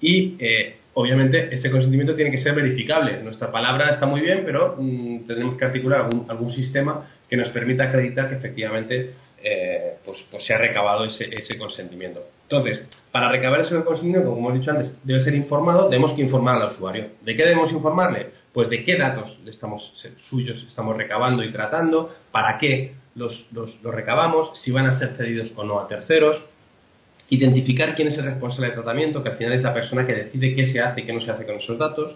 Y 0.00 0.36
eh, 0.38 0.76
obviamente 0.94 1.54
ese 1.54 1.70
consentimiento 1.70 2.14
tiene 2.14 2.30
que 2.30 2.38
ser 2.38 2.54
verificable. 2.54 3.22
Nuestra 3.22 3.50
palabra 3.50 3.90
está 3.90 4.06
muy 4.06 4.20
bien, 4.20 4.42
pero 4.44 4.76
mm, 4.78 5.26
tenemos 5.26 5.56
que 5.56 5.64
articular 5.64 6.08
algún, 6.28 6.52
sistema 6.52 7.06
que 7.28 7.36
nos 7.36 7.48
permita 7.48 7.84
acreditar 7.84 8.28
que 8.28 8.36
efectivamente 8.36 9.14
eh, 9.42 9.96
pues, 10.04 10.18
pues, 10.30 10.44
se 10.46 10.54
ha 10.54 10.58
recabado 10.58 11.04
ese, 11.04 11.58
consentimiento. 11.58 12.22
Entonces, 12.42 12.86
para 13.10 13.30
recabar 13.30 13.60
ese 13.60 13.74
consentimiento, 13.82 14.30
como 14.30 14.48
hemos 14.48 14.60
dicho 14.60 14.70
antes, 14.70 14.96
debe 15.02 15.20
ser 15.20 15.34
informado, 15.34 15.88
tenemos 15.88 16.12
que 16.12 16.22
informar 16.22 16.60
al 16.60 16.72
usuario. 16.72 17.08
¿De 17.22 17.34
qué 17.34 17.42
debemos 17.42 17.72
informarle? 17.72 18.28
Pues 18.52 18.68
de 18.68 18.84
qué 18.84 18.96
datos 18.96 19.36
estamos, 19.46 19.92
suyos 20.28 20.64
estamos 20.68 20.96
recabando 20.96 21.42
y 21.42 21.50
tratando, 21.50 22.14
para 22.30 22.58
qué 22.58 22.94
los, 23.16 23.46
los 23.52 23.74
recabamos, 23.82 24.58
si 24.60 24.70
van 24.70 24.86
a 24.86 24.98
ser 24.98 25.16
cedidos 25.16 25.50
o 25.56 25.64
no 25.64 25.80
a 25.80 25.88
terceros, 25.88 26.40
identificar 27.30 27.94
quién 27.94 28.08
es 28.08 28.18
el 28.18 28.24
responsable 28.24 28.68
de 28.68 28.74
tratamiento, 28.74 29.22
que 29.22 29.30
al 29.30 29.36
final 29.36 29.52
es 29.54 29.62
la 29.62 29.74
persona 29.74 30.06
que 30.06 30.14
decide 30.14 30.54
qué 30.54 30.66
se 30.66 30.80
hace 30.80 31.00
y 31.00 31.04
qué 31.04 31.12
no 31.12 31.20
se 31.20 31.30
hace 31.30 31.46
con 31.46 31.56
esos 31.56 31.78
datos, 31.78 32.14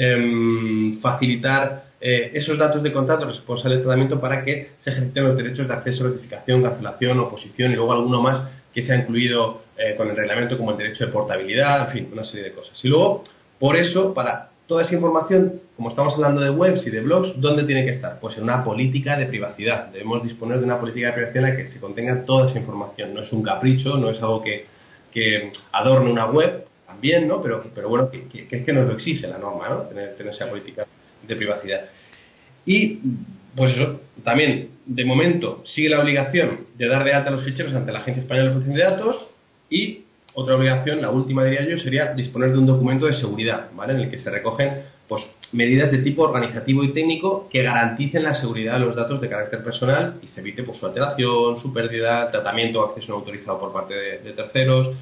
Em, 0.00 1.00
facilitar 1.00 1.86
eh, 2.00 2.30
esos 2.32 2.56
datos 2.56 2.84
de 2.84 2.92
contrato 2.92 3.24
responsable 3.24 3.78
de 3.78 3.82
tratamiento 3.82 4.20
para 4.20 4.44
que 4.44 4.70
se 4.78 4.90
ejerciten 4.90 5.24
los 5.24 5.36
derechos 5.36 5.66
de 5.66 5.74
acceso, 5.74 6.04
notificación, 6.04 6.62
cancelación, 6.62 7.18
oposición 7.18 7.72
y 7.72 7.74
luego 7.74 7.92
alguno 7.92 8.22
más 8.22 8.48
que 8.72 8.84
se 8.84 8.92
ha 8.92 8.96
incluido 8.96 9.62
eh, 9.76 9.96
con 9.96 10.08
el 10.08 10.16
reglamento 10.16 10.56
como 10.56 10.70
el 10.70 10.76
derecho 10.76 11.04
de 11.04 11.10
portabilidad, 11.10 11.88
en 11.88 11.92
fin, 11.92 12.08
una 12.12 12.24
serie 12.24 12.44
de 12.44 12.52
cosas. 12.52 12.78
Y 12.80 12.86
luego, 12.86 13.24
por 13.58 13.74
eso, 13.74 14.14
para 14.14 14.50
toda 14.68 14.82
esa 14.82 14.94
información, 14.94 15.60
como 15.76 15.88
estamos 15.88 16.14
hablando 16.14 16.42
de 16.42 16.50
webs 16.50 16.86
y 16.86 16.90
de 16.90 17.00
blogs, 17.00 17.40
¿dónde 17.40 17.64
tiene 17.64 17.86
que 17.86 17.92
estar? 17.92 18.20
Pues 18.20 18.36
en 18.36 18.44
una 18.44 18.62
política 18.62 19.16
de 19.16 19.26
privacidad. 19.26 19.88
Debemos 19.88 20.22
disponer 20.22 20.58
de 20.58 20.66
una 20.66 20.78
política 20.78 21.08
de 21.08 21.12
privacidad 21.14 21.44
en 21.44 21.50
la 21.50 21.56
que 21.56 21.70
se 21.70 21.80
contenga 21.80 22.24
toda 22.24 22.50
esa 22.50 22.58
información. 22.58 23.14
No 23.14 23.22
es 23.22 23.32
un 23.32 23.42
capricho, 23.42 23.96
no 23.96 24.10
es 24.10 24.20
algo 24.20 24.42
que, 24.42 24.66
adorne 25.72 26.12
una 26.12 26.26
web, 26.26 26.66
bien, 27.00 27.26
¿no? 27.26 27.42
Pero, 27.42 27.64
pero 27.74 27.88
bueno, 27.88 28.08
que, 28.10 28.46
es 28.48 28.64
que 28.64 28.72
nos 28.72 28.86
lo 28.86 28.92
exige 28.92 29.26
la 29.26 29.38
norma, 29.38 29.68
¿no? 29.68 29.80
Tener, 29.82 30.14
esa 30.28 30.48
política 30.48 30.86
de 31.26 31.34
privacidad. 31.34 31.86
Y, 32.66 32.98
pues 33.56 33.74
eso, 33.74 34.00
también, 34.22 34.68
de 34.84 35.04
momento, 35.04 35.64
sigue 35.66 35.88
la 35.88 36.00
obligación 36.00 36.66
de 36.76 36.88
dar 36.88 37.04
de 37.04 37.14
alta 37.14 37.30
los 37.30 37.44
ficheros 37.44 37.74
ante 37.74 37.90
la 37.90 38.00
Agencia 38.00 38.20
Española 38.20 38.48
de 38.48 38.54
Protección 38.54 38.76
de 38.76 38.84
Datos 38.84 39.28
y 39.70 40.02
otra 40.40 40.54
obligación, 40.54 41.02
la 41.02 41.10
última 41.10 41.42
diría 41.42 41.68
yo, 41.68 41.78
sería 41.78 42.12
disponer 42.12 42.52
de 42.52 42.58
un 42.58 42.66
documento 42.66 43.06
de 43.06 43.14
seguridad, 43.14 43.70
¿vale? 43.74 43.94
En 43.94 44.00
el 44.02 44.10
que 44.10 44.18
se 44.18 44.30
recogen 44.30 44.82
pues 45.08 45.24
medidas 45.50 45.90
de 45.90 45.98
tipo 45.98 46.22
organizativo 46.22 46.84
y 46.84 46.92
técnico 46.92 47.48
que 47.50 47.60
garanticen 47.60 48.22
la 48.22 48.34
seguridad 48.34 48.74
de 48.74 48.86
los 48.86 48.94
datos 48.94 49.20
de 49.20 49.28
carácter 49.28 49.64
personal 49.64 50.20
y 50.22 50.28
se 50.28 50.40
evite 50.40 50.62
pues, 50.62 50.78
su 50.78 50.86
alteración, 50.86 51.58
su 51.58 51.72
pérdida, 51.72 52.30
tratamiento 52.30 52.80
o 52.80 52.84
acceso 52.84 53.08
no 53.08 53.14
autorizado 53.16 53.58
por 53.58 53.72
parte 53.72 53.94
de, 53.94 54.32
terceros. 54.32 54.94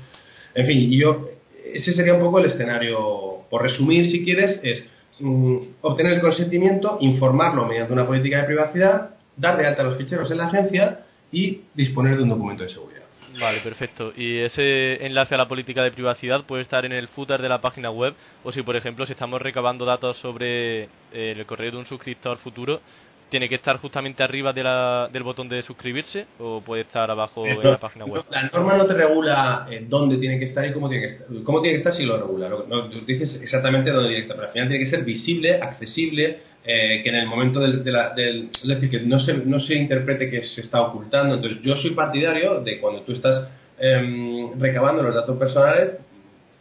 En 0.54 0.66
fin, 0.66 0.90
yo 0.90 1.28
ese 1.70 1.92
sería 1.92 2.14
un 2.14 2.20
poco 2.20 2.38
el 2.38 2.46
escenario. 2.46 3.44
Por 3.50 3.60
resumir, 3.60 4.10
si 4.10 4.24
quieres, 4.24 4.58
es 4.62 4.84
mm, 5.20 5.56
obtener 5.82 6.14
el 6.14 6.20
consentimiento, 6.22 6.96
informarlo 7.00 7.66
mediante 7.66 7.92
una 7.92 8.06
política 8.06 8.38
de 8.38 8.44
privacidad, 8.44 9.10
dar 9.36 9.58
de 9.58 9.66
alta 9.66 9.82
los 9.82 9.98
ficheros 9.98 10.30
en 10.30 10.38
la 10.38 10.46
agencia 10.46 11.00
y 11.30 11.60
disponer 11.74 12.16
de 12.16 12.22
un 12.22 12.30
documento 12.30 12.62
de 12.62 12.70
seguridad. 12.70 13.05
Vale, 13.38 13.60
perfecto. 13.60 14.12
Y 14.16 14.38
ese 14.38 15.04
enlace 15.04 15.34
a 15.34 15.38
la 15.38 15.48
política 15.48 15.82
de 15.82 15.90
privacidad 15.90 16.44
puede 16.44 16.62
estar 16.62 16.84
en 16.84 16.92
el 16.92 17.08
footer 17.08 17.42
de 17.42 17.48
la 17.48 17.60
página 17.60 17.90
web 17.90 18.14
o 18.42 18.52
si, 18.52 18.62
por 18.62 18.76
ejemplo, 18.76 19.06
si 19.06 19.12
estamos 19.12 19.40
recabando 19.40 19.84
datos 19.84 20.16
sobre 20.18 20.84
eh, 20.84 20.88
el 21.12 21.46
correo 21.46 21.72
de 21.72 21.76
un 21.78 21.86
suscriptor 21.86 22.38
futuro, 22.38 22.80
tiene 23.28 23.48
que 23.48 23.56
estar 23.56 23.76
justamente 23.78 24.22
arriba 24.22 24.52
de 24.52 24.62
la, 24.62 25.08
del 25.12 25.24
botón 25.24 25.48
de 25.48 25.62
suscribirse 25.62 26.26
o 26.38 26.60
puede 26.60 26.82
estar 26.82 27.10
abajo 27.10 27.44
en 27.44 27.62
la 27.62 27.78
página 27.78 28.04
web. 28.04 28.22
La 28.30 28.44
norma 28.44 28.76
no 28.76 28.86
te 28.86 28.94
regula 28.94 29.66
eh, 29.68 29.84
dónde 29.88 30.16
tiene 30.18 30.38
que 30.38 30.44
estar 30.44 30.64
y 30.64 30.72
cómo 30.72 30.88
tiene 30.88 31.06
que 31.06 31.12
estar. 31.12 31.26
Cómo 31.42 31.60
tiene 31.60 31.74
que 31.74 31.78
estar 31.78 31.94
si 31.94 32.04
lo 32.04 32.16
regula. 32.16 32.48
no, 32.48 32.88
tú 32.88 33.04
dices 33.04 33.40
exactamente 33.42 33.90
dónde 33.90 34.10
tiene 34.10 34.22
que 34.22 34.28
estar, 34.28 34.36
pero 34.36 34.48
al 34.48 34.52
final 34.52 34.68
tiene 34.68 34.84
que 34.84 34.90
ser 34.90 35.04
visible, 35.04 35.60
accesible, 35.60 36.38
eh, 36.68 37.00
que 37.04 37.10
en 37.10 37.14
el 37.14 37.26
momento 37.28 37.60
del, 37.60 37.84
de 37.84 37.92
la, 37.92 38.10
del, 38.10 38.50
es 38.52 38.66
decir, 38.66 38.90
que 38.90 38.98
no 39.00 39.20
se, 39.20 39.34
no 39.34 39.60
se 39.60 39.74
interprete 39.76 40.28
que 40.28 40.42
se 40.42 40.62
está 40.62 40.80
ocultando. 40.80 41.36
Entonces, 41.36 41.62
yo 41.62 41.76
soy 41.76 41.92
partidario 41.92 42.60
de 42.60 42.80
cuando 42.80 43.02
tú 43.02 43.12
estás 43.12 43.48
em, 43.78 44.58
recabando 44.58 45.04
los 45.04 45.14
datos 45.14 45.38
personales, 45.38 45.98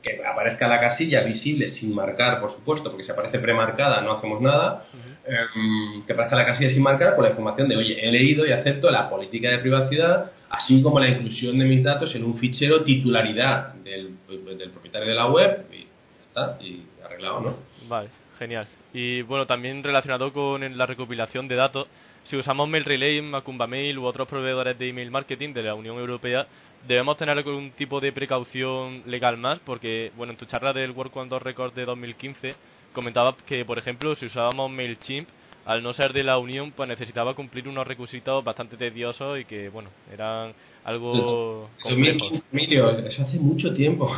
que 0.03 0.23
aparezca 0.23 0.67
la 0.67 0.79
casilla 0.79 1.23
visible 1.23 1.71
sin 1.71 1.95
marcar, 1.95 2.39
por 2.39 2.51
supuesto, 2.53 2.91
porque 2.91 3.03
si 3.03 3.11
aparece 3.11 3.39
premarcada 3.39 4.01
no 4.01 4.11
hacemos 4.11 4.39
nada, 4.41 4.85
em, 5.25 6.05
que 6.05 6.13
aparezca 6.13 6.35
la 6.35 6.45
casilla 6.45 6.69
sin 6.69 6.83
marcar 6.83 7.15
con 7.15 7.23
la 7.23 7.31
información 7.31 7.67
de, 7.67 7.75
oye, 7.75 8.07
he 8.07 8.11
leído 8.11 8.45
y 8.45 8.51
acepto 8.51 8.91
la 8.91 9.09
política 9.09 9.49
de 9.49 9.57
privacidad, 9.57 10.31
así 10.49 10.83
como 10.83 10.99
la 10.99 11.09
inclusión 11.09 11.57
de 11.57 11.65
mis 11.65 11.83
datos 11.83 12.13
en 12.13 12.23
un 12.23 12.37
fichero 12.37 12.83
titularidad 12.83 13.73
del, 13.73 14.17
del 14.27 14.69
propietario 14.69 15.07
de 15.09 15.15
la 15.15 15.31
web, 15.31 15.65
y 15.71 15.79
ya 15.79 16.23
está, 16.27 16.57
y 16.63 16.83
arreglado, 17.03 17.39
¿no? 17.39 17.55
Vale, 17.87 18.09
genial. 18.37 18.67
Y 18.93 19.21
bueno, 19.23 19.45
también 19.45 19.83
relacionado 19.83 20.31
con 20.31 20.77
la 20.77 20.85
recopilación 20.85 21.47
de 21.47 21.55
datos, 21.55 21.87
si 22.23 22.37
usamos 22.37 22.67
MailRelay, 22.67 23.21
Macumba 23.21 23.67
Mail 23.67 23.99
u 23.99 24.05
otros 24.05 24.27
proveedores 24.27 24.77
de 24.79 24.89
email 24.89 25.11
marketing 25.11 25.53
de 25.53 25.63
la 25.63 25.75
Unión 25.75 25.97
Europea, 25.97 26.47
debemos 26.87 27.17
tener 27.17 27.37
algún 27.37 27.71
tipo 27.71 27.99
de 27.99 28.11
precaución 28.11 29.03
legal 29.05 29.37
más, 29.37 29.59
porque 29.59 30.11
bueno, 30.15 30.33
en 30.33 30.37
tu 30.37 30.45
charla 30.45 30.73
del 30.73 30.91
World 30.91 31.11
Quantum 31.11 31.39
Record 31.39 31.73
de 31.73 31.85
2015 31.85 32.49
comentabas 32.93 33.35
que, 33.45 33.63
por 33.65 33.77
ejemplo, 33.77 34.15
si 34.15 34.25
usábamos 34.25 34.71
MailChimp, 34.71 35.29
al 35.65 35.81
no 35.81 35.93
ser 35.93 36.13
de 36.13 36.23
la 36.23 36.37
Unión, 36.37 36.71
pues 36.71 36.87
necesitaba 36.87 37.33
cumplir 37.33 37.67
unos 37.67 37.87
requisitos 37.87 38.43
bastante 38.43 38.77
tediosos 38.77 39.39
y 39.39 39.45
que, 39.45 39.69
bueno, 39.69 39.89
eran 40.13 40.53
algo 40.83 41.69
complejo. 41.81 42.41
Emilio, 42.51 42.91
eso 42.99 43.23
hace 43.23 43.39
mucho 43.39 43.73
tiempo. 43.73 44.09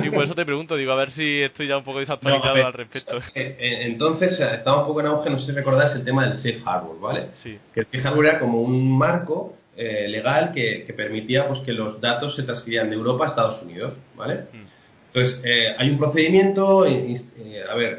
Sí, 0.00 0.10
por 0.10 0.24
eso 0.24 0.34
te 0.34 0.44
pregunto, 0.44 0.76
digo, 0.76 0.92
a 0.92 0.96
ver 0.96 1.10
si 1.10 1.42
estoy 1.42 1.66
ya 1.66 1.76
un 1.76 1.84
poco 1.84 1.98
desactualizado 1.98 2.66
al 2.66 2.72
respecto. 2.72 3.18
Eh, 3.34 3.86
entonces, 3.86 4.38
estaba 4.38 4.82
un 4.82 4.86
poco 4.86 5.00
en 5.00 5.06
auge, 5.06 5.30
no 5.30 5.40
sé 5.40 5.46
si 5.46 5.52
recordás 5.52 5.94
el 5.96 6.04
tema 6.04 6.24
del 6.26 6.36
Safe 6.36 6.62
Harbor, 6.64 7.00
¿vale? 7.00 7.26
Sí. 7.42 7.58
Que 7.74 7.80
el 7.80 7.86
Safe 7.86 8.06
Harbor 8.06 8.26
era 8.26 8.38
como 8.38 8.60
un 8.60 8.96
marco 8.96 9.56
eh, 9.76 10.06
legal 10.08 10.52
que, 10.54 10.92
permitía 10.96 11.48
pues 11.48 11.60
que 11.60 11.72
los 11.72 12.00
datos 12.00 12.36
se 12.36 12.44
transfirieran 12.44 12.90
de 12.90 12.96
Europa 12.96 13.24
a 13.24 13.28
Estados 13.28 13.62
Unidos, 13.62 13.94
¿vale? 14.16 14.34
Mm. 14.52 14.66
Entonces, 15.12 15.40
eh, 15.44 15.74
hay 15.76 15.90
un 15.90 15.98
procedimiento, 15.98 16.84
a 16.84 17.74
ver, 17.74 17.98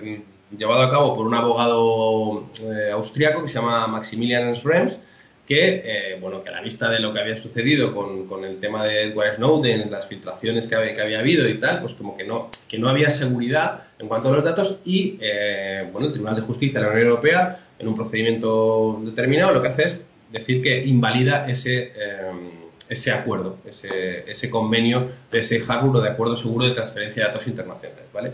llevado 0.58 0.84
a 0.84 0.92
cabo 0.92 1.16
por 1.16 1.26
un 1.26 1.34
abogado 1.34 2.50
eh, 2.60 2.92
austriaco 2.92 3.44
que 3.44 3.50
se 3.50 3.56
llama 3.56 3.88
Maximilian 3.88 4.56
Schrems, 4.58 4.94
que, 5.48 5.84
eh, 5.86 6.18
bueno, 6.22 6.44
que 6.44 6.50
a 6.50 6.54
la 6.54 6.62
vista 6.62 6.90
de 6.90 7.00
lo 7.00 7.14
que 7.14 7.20
había 7.20 7.42
sucedido 7.42 7.94
con, 7.94 8.46
el 8.46 8.60
tema 8.60 8.86
de 8.86 9.04
Edward 9.04 9.36
Snowden, 9.36 9.92
las 9.92 10.08
filtraciones 10.08 10.68
que 10.68 10.76
había, 10.76 11.20
habido 11.20 11.48
y 11.50 11.56
tal, 11.56 11.82
pues 11.82 11.94
como 11.94 12.16
que 12.16 12.24
no, 12.24 12.50
que 12.68 12.78
no 12.78 12.88
había 12.88 13.12
seguridad 13.12 13.84
en 14.00 14.08
cuanto 14.08 14.30
a 14.30 14.32
los 14.32 14.44
datos 14.44 14.78
y, 14.86 15.18
eh, 15.22 15.90
bueno, 15.92 16.08
el 16.08 16.14
Tribunal 16.14 16.36
de 16.38 16.42
Justicia 16.44 16.80
de 16.80 16.86
la 16.86 16.92
Unión 16.94 17.08
Europea, 17.08 17.60
en 17.78 17.88
un 17.88 17.96
procedimiento 17.96 19.02
determinado, 19.04 19.54
lo 19.54 19.62
que 19.62 19.68
hace 19.70 19.84
es 19.84 20.06
decir 20.32 20.62
que 20.62 20.86
invalida 20.86 21.46
ese, 21.50 21.92
ese 22.90 23.12
acuerdo, 23.12 23.58
ese, 23.66 24.32
ese 24.32 24.50
convenio 24.50 25.10
de 25.32 25.40
ese 25.40 25.60
hardware 25.60 26.04
de 26.04 26.10
acuerdo 26.10 26.38
seguro 26.38 26.66
de 26.66 26.72
transferencia 26.72 27.24
de 27.24 27.30
datos 27.30 27.48
internacionales, 27.48 28.06
¿vale? 28.14 28.32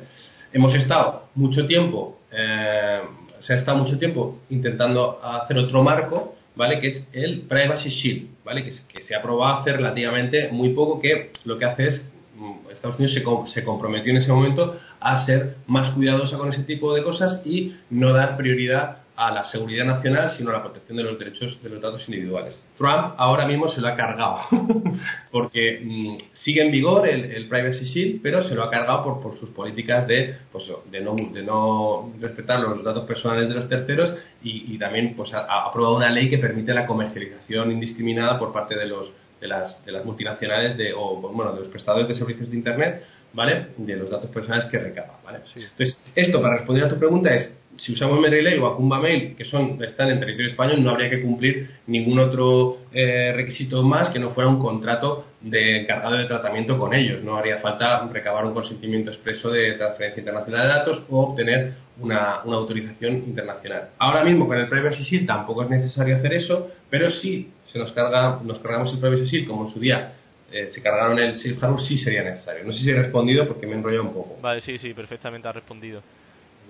Hemos 0.52 0.74
estado 0.74 1.30
mucho 1.36 1.68
tiempo, 1.68 2.20
eh, 2.32 3.02
se 3.40 3.54
ha 3.54 3.56
estado 3.58 3.78
mucho 3.78 3.98
tiempo 3.98 4.40
intentando 4.50 5.20
hacer 5.24 5.58
otro 5.58 5.84
marco, 5.84 6.36
¿vale? 6.56 6.80
Que 6.80 6.88
es 6.88 7.08
el 7.14 7.42
Privacy 7.42 7.90
Shield, 7.90 8.30
¿vale? 8.44 8.64
Que, 8.64 8.72
se 8.72 9.16
ha 9.16 9.22
probado 9.22 9.60
hace 9.60 9.74
relativamente 9.74 10.50
muy 10.52 10.70
poco, 10.70 11.00
que 11.00 11.32
lo 11.46 11.58
que 11.58 11.66
hace 11.66 11.88
es, 11.88 12.12
mm, 12.36 12.72
Estados 12.72 13.00
Unidos 13.00 13.14
se, 13.48 13.54
se 13.54 13.64
comprometió 13.64 14.12
en 14.12 14.18
ese 14.18 14.32
momento 14.32 14.80
a 15.00 15.26
ser 15.26 15.56
más 15.68 15.94
cuidadosa 15.94 16.38
con 16.38 16.52
ese 16.52 16.64
tipo 16.64 16.94
de 16.94 17.04
cosas 17.04 17.42
y 17.46 17.76
no 17.90 18.12
dar 18.12 18.36
prioridad 18.36 18.98
a 19.20 19.32
la 19.32 19.44
seguridad 19.44 19.84
nacional, 19.84 20.32
sino 20.38 20.50
a 20.50 20.54
la 20.54 20.64
protección 20.64 20.96
de 20.96 21.04
los 21.04 21.20
derechos 21.20 21.62
de 21.62 21.68
los 21.68 21.82
datos 21.82 22.08
individuales. 22.08 22.58
Trump 22.78 23.16
ahora 23.18 23.46
mismo 23.46 23.68
se 23.68 23.82
lo 23.82 23.90
ha 23.90 23.96
cargado, 23.98 24.40
porque 25.32 25.82
mm, 25.84 26.18
sigue 26.36 26.62
en 26.64 26.72
vigor 26.72 27.06
el, 27.06 27.50
Privacy 27.50 27.84
Shield, 27.84 28.22
pero 28.24 28.44
se 28.44 28.56
lo 28.56 28.64
ha 28.64 28.70
cargado 28.70 29.04
por, 29.04 29.22
por 29.22 29.38
sus 29.38 29.50
políticas 29.50 30.08
de, 30.08 30.36
pues, 30.54 30.64
de, 30.90 31.02
no, 31.02 31.16
de 31.16 31.44
no 31.44 32.14
respetar 32.22 32.62
los 32.62 32.82
datos 32.82 33.06
personales 33.06 33.50
de 33.50 33.56
los 33.56 33.68
terceros 33.68 34.14
y, 34.42 34.78
también 34.78 35.14
pues, 35.18 35.34
ha, 35.34 35.66
aprobado 35.66 35.98
una 35.98 36.10
ley 36.10 36.30
que 36.30 36.38
permite 36.38 36.74
la 36.74 36.86
comercialización 36.86 37.74
indiscriminada 37.74 38.40
por 38.40 38.54
parte 38.54 38.78
de, 38.78 38.86
los, 38.86 39.12
de, 39.42 39.48
las, 39.50 39.86
de 39.86 39.92
las 39.92 40.06
multinacionales 40.06 40.78
de, 40.78 40.94
o 40.94 41.18
bueno, 41.18 41.52
de 41.52 41.60
los 41.60 41.68
prestadores 41.68 42.08
de 42.08 42.16
servicios 42.16 42.50
de 42.50 42.56
Internet 42.56 43.04
¿vale? 43.34 43.68
De 43.78 43.96
los 43.96 44.10
datos 44.10 44.30
personales 44.30 44.66
que 44.72 44.80
recaba, 44.80 45.20
¿vale? 45.24 45.40
Entonces, 45.56 46.02
esto, 46.16 46.42
para 46.42 46.58
responder 46.58 46.86
a 46.86 46.90
tu 46.90 46.98
pregunta, 46.98 47.34
es 47.34 47.59
si 47.84 47.94
usamos 47.94 48.20
MailRelay 48.20 48.58
o 48.60 48.68
Acumba 48.68 49.00
Mail, 49.00 49.36
que 49.36 49.46
son, 49.46 49.80
están 49.82 50.10
en 50.10 50.20
territorio 50.20 50.52
español, 50.52 50.84
no 50.84 50.92
habría 50.92 51.10
que 51.10 51.22
cumplir 51.22 51.70
ningún 51.88 52.20
otro 52.20 52.80
eh, 52.92 53.32
requisito 53.36 53.84
más 53.84 54.10
que 54.10 54.20
no 54.20 54.32
fuera 54.32 54.50
un 54.50 54.60
contrato 54.60 55.26
de 55.42 55.82
encargado 55.82 56.18
de 56.18 56.26
tratamiento 56.26 56.78
con 56.78 56.94
ellos. 56.94 57.24
No 57.24 57.38
haría 57.38 57.60
falta 57.60 58.08
recabar 58.12 58.46
un 58.46 58.54
consentimiento 58.54 59.12
expreso 59.12 59.50
de 59.50 59.74
transferencia 59.74 60.22
internacional 60.22 60.62
de 60.62 60.68
datos 60.68 61.04
o 61.10 61.22
obtener 61.22 61.74
una, 62.00 62.42
una 62.46 62.58
autorización 62.58 63.16
internacional. 63.16 63.90
Ahora 63.98 64.24
mismo 64.24 64.48
con 64.48 64.58
el 64.58 64.68
Privacy 64.68 65.04
Shield 65.04 65.28
tampoco 65.28 65.64
es 65.64 65.70
necesario 65.70 66.18
hacer 66.18 66.34
eso, 66.34 66.72
pero 66.90 67.10
si 67.12 67.52
se 67.72 67.80
nos 67.80 67.92
carga, 67.94 68.40
nos 68.44 68.60
cargamos 68.60 68.94
el 68.94 69.00
Privacy 69.00 69.26
Shield 69.26 69.48
como 69.48 69.68
en 69.68 69.74
su 69.74 69.80
día 69.80 70.14
eh, 70.52 70.70
se 70.72 70.82
cargaron 70.82 71.20
el 71.20 71.36
Safe 71.38 71.58
Harbor, 71.62 71.82
sí 71.82 71.98
sería 71.98 72.24
necesario. 72.24 72.64
No 72.64 72.74
sé 72.74 72.80
si 72.80 72.90
he 72.90 72.96
respondido 72.96 73.48
porque 73.48 73.68
me 73.68 73.74
he 73.74 73.78
enrollado 73.78 74.04
un 74.04 74.14
poco. 74.14 74.38
Vale, 74.42 74.62
sí, 74.62 74.78
sí, 74.80 74.94
perfectamente 74.94 75.48
ha 75.48 75.52
respondido. 75.52 76.02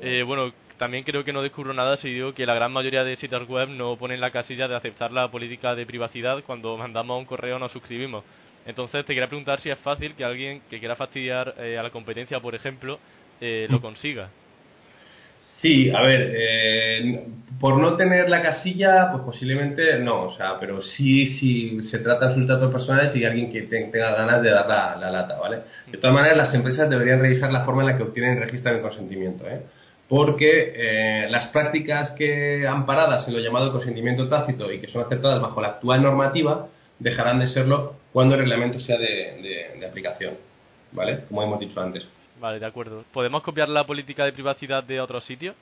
Eh, 0.01 0.23
bueno, 0.23 0.51
también 0.79 1.03
creo 1.03 1.25
que 1.25 1.33
no 1.33 1.41
descubro 1.41 1.73
nada 1.73 1.97
si 1.97 2.09
digo 2.09 2.33
que 2.33 2.45
la 2.45 2.55
gran 2.55 2.71
mayoría 2.71 3.03
de 3.03 3.17
sitios 3.17 3.47
web 3.49 3.67
no 3.67 3.97
ponen 3.97 4.21
la 4.21 4.31
casilla 4.31 4.65
de 4.67 4.77
aceptar 4.77 5.11
la 5.11 5.29
política 5.29 5.75
de 5.75 5.85
privacidad 5.85 6.41
cuando 6.47 6.77
mandamos 6.77 7.19
un 7.19 7.25
correo 7.25 7.57
o 7.57 7.59
nos 7.59 7.73
suscribimos. 7.73 8.23
Entonces 8.65 9.05
te 9.05 9.13
quería 9.13 9.27
preguntar 9.27 9.59
si 9.59 9.69
es 9.69 9.77
fácil 9.79 10.15
que 10.15 10.23
alguien 10.23 10.61
que 10.69 10.79
quiera 10.79 10.95
fastidiar 10.95 11.53
eh, 11.59 11.77
a 11.77 11.83
la 11.83 11.89
competencia, 11.89 12.39
por 12.39 12.55
ejemplo, 12.55 12.97
eh, 13.41 13.67
lo 13.69 13.81
consiga. 13.81 14.29
Sí, 15.61 15.89
a 15.89 16.01
ver, 16.03 17.25
por 17.59 17.77
no 17.77 17.97
tener 17.97 18.29
la 18.29 18.41
casilla, 18.41 19.09
pues 19.11 19.23
posiblemente 19.23 19.99
no, 19.99 20.27
o 20.27 20.37
sea, 20.37 20.57
pero 20.57 20.81
sí, 20.81 21.25
sí 21.37 21.81
se 21.91 21.99
trata 21.99 22.29
de 22.29 22.35
sus 22.35 22.47
datos 22.47 22.71
personales 22.71 23.13
y 23.17 23.25
alguien 23.25 23.51
que 23.51 23.63
tenga 23.63 24.15
ganas 24.15 24.41
de 24.41 24.49
dar 24.49 24.67
la, 24.67 24.95
la, 24.95 25.11
lata, 25.11 25.37
¿vale? 25.37 25.57
De 25.91 25.97
todas 25.97 26.13
maneras, 26.13 26.37
las 26.37 26.53
empresas 26.53 26.89
deberían 26.89 27.19
revisar 27.19 27.51
la 27.51 27.65
forma 27.65 27.81
en 27.81 27.87
la 27.87 27.97
que 27.97 28.03
obtienen 28.03 28.37
y 28.37 28.39
registran 28.39 28.77
el 28.77 28.81
consentimiento, 28.81 29.45
¿eh? 29.49 29.61
Porque 30.09 30.73
eh, 30.75 31.29
las 31.29 31.47
prácticas 31.49 32.11
que 32.13 32.67
amparadas 32.67 33.27
en 33.27 33.35
lo 33.35 33.39
llamado 33.39 33.71
consentimiento 33.71 34.27
tácito 34.27 34.71
y 34.71 34.79
que 34.79 34.87
son 34.87 35.03
aceptadas 35.03 35.39
bajo 35.39 35.61
la 35.61 35.69
actual 35.69 36.01
normativa 36.01 36.67
dejarán 36.97 37.39
de 37.39 37.47
serlo 37.47 37.93
cuando 38.11 38.33
el 38.33 38.41
reglamento 38.41 38.79
sea 38.79 38.97
de, 38.97 39.85
aplicación, 39.87 40.33
¿vale? 40.91 41.21
Como 41.29 41.43
hemos 41.43 41.59
dicho 41.59 41.79
antes. 41.79 42.05
Vale, 42.41 42.59
de 42.59 42.65
acuerdo. 42.65 43.03
¿Podemos 43.13 43.43
copiar 43.43 43.69
la 43.69 43.85
política 43.85 44.25
de 44.25 44.33
privacidad 44.33 44.83
de 44.83 44.99
otro 44.99 45.21
sitio? 45.21 45.53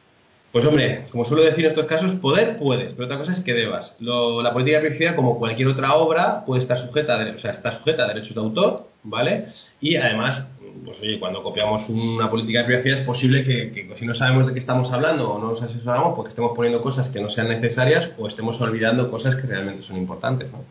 Pues 0.52 0.66
hombre, 0.66 1.06
como 1.12 1.26
suelo 1.26 1.44
decir 1.44 1.66
en 1.66 1.72
estos 1.72 1.86
casos, 1.88 2.14
poder 2.20 2.58
puedes, 2.58 2.94
pero 2.94 3.06
otra 3.06 3.18
cosa 3.18 3.34
es 3.34 3.44
que 3.44 3.54
debas. 3.54 3.98
la 4.00 4.54
política 4.54 4.78
de 4.78 4.88
privacidad, 4.88 5.16
como 5.16 5.38
cualquier 5.38 5.68
otra 5.68 5.94
obra, 5.96 6.46
puede 6.46 6.62
estar 6.62 6.80
sujeta, 6.80 7.16
a, 7.16 7.36
o 7.36 7.40
sea, 7.40 7.52
está 7.52 7.78
sujeta 7.80 8.06
a 8.06 8.08
derechos 8.08 8.34
de 8.34 8.42
autor, 8.42 8.88
¿vale? 9.04 9.48
Y 9.82 9.98
además, 9.98 10.48
pues 10.88 11.02
oye, 11.02 11.20
cuando 11.20 11.44
copiamos 11.44 11.90
una 11.90 12.32
política 12.32 12.60
de 12.60 12.66
privacidad 12.66 13.00
es 13.00 13.06
posible 13.06 13.44
que, 13.44 13.90
si 14.00 14.06
no 14.06 14.16
sabemos 14.16 14.48
de 14.48 14.54
qué 14.54 14.60
estamos 14.60 14.90
hablando 14.94 15.30
o 15.30 15.38
no 15.38 15.50
nos 15.50 15.62
asesoramos, 15.62 16.16
porque 16.16 16.30
estemos 16.30 16.54
poniendo 16.56 16.82
cosas 16.82 17.10
que 17.10 17.20
no 17.20 17.30
sean 17.30 17.50
necesarias 17.50 18.12
o 18.18 18.26
estemos 18.30 18.60
olvidando 18.62 19.12
cosas 19.12 19.36
que 19.36 19.48
realmente 19.48 19.84
son 19.84 19.98
importantes, 19.98 20.50
¿no? 20.50 20.64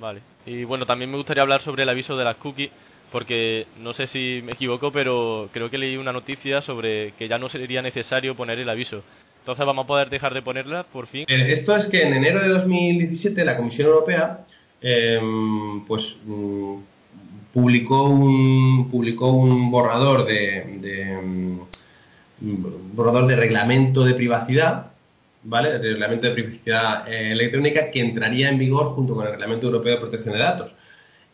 Vale. 0.00 0.20
Y 0.46 0.64
bueno, 0.64 0.86
también 0.86 1.10
me 1.10 1.18
gustaría 1.18 1.42
hablar 1.42 1.60
sobre 1.60 1.82
el 1.82 1.88
aviso 1.90 2.16
de 2.16 2.24
las 2.24 2.36
cookies, 2.36 2.70
porque 3.12 3.66
no 3.78 3.92
sé 3.92 4.06
si 4.06 4.40
me 4.42 4.52
equivoco, 4.52 4.90
pero 4.90 5.50
creo 5.52 5.68
que 5.68 5.76
leí 5.76 5.98
una 5.98 6.14
noticia 6.14 6.62
sobre 6.62 7.12
que 7.18 7.28
ya 7.28 7.36
no 7.36 7.50
sería 7.50 7.82
necesario 7.82 8.34
poner 8.34 8.58
el 8.58 8.70
aviso. 8.70 9.02
Entonces 9.40 9.66
vamos 9.66 9.84
a 9.84 9.86
poder 9.86 10.08
dejar 10.08 10.32
de 10.32 10.40
ponerla, 10.40 10.84
por 10.84 11.08
fin. 11.08 11.26
Eh, 11.28 11.52
esto 11.52 11.76
es 11.76 11.88
que 11.88 12.00
en 12.00 12.14
enero 12.14 12.40
de 12.40 12.48
2017 12.48 13.44
la 13.44 13.58
Comisión 13.58 13.88
Europea, 13.88 14.46
em, 14.80 15.84
pues... 15.84 16.16
Publicó 17.52 18.08
un 18.08 18.90
publicó 18.90 19.32
un 19.32 19.70
borrador 19.70 20.26
de, 20.26 21.18
mm, 22.40 22.94
borrador 22.94 23.26
de 23.26 23.36
reglamento 23.36 24.04
de 24.04 24.14
privacidad 24.14 24.88
vale 25.44 25.78
de 25.78 25.78
reglamento 25.78 26.26
de 26.26 26.32
privacidad 26.32 27.08
eh, 27.08 27.32
electrónica 27.32 27.90
que 27.90 28.00
entraría 28.00 28.48
en 28.48 28.58
vigor 28.58 28.94
junto 28.94 29.14
con 29.14 29.24
el 29.24 29.32
reglamento 29.32 29.66
europeo 29.66 29.94
de 29.94 30.00
protección 30.00 30.34
de 30.34 30.40
datos. 30.40 30.72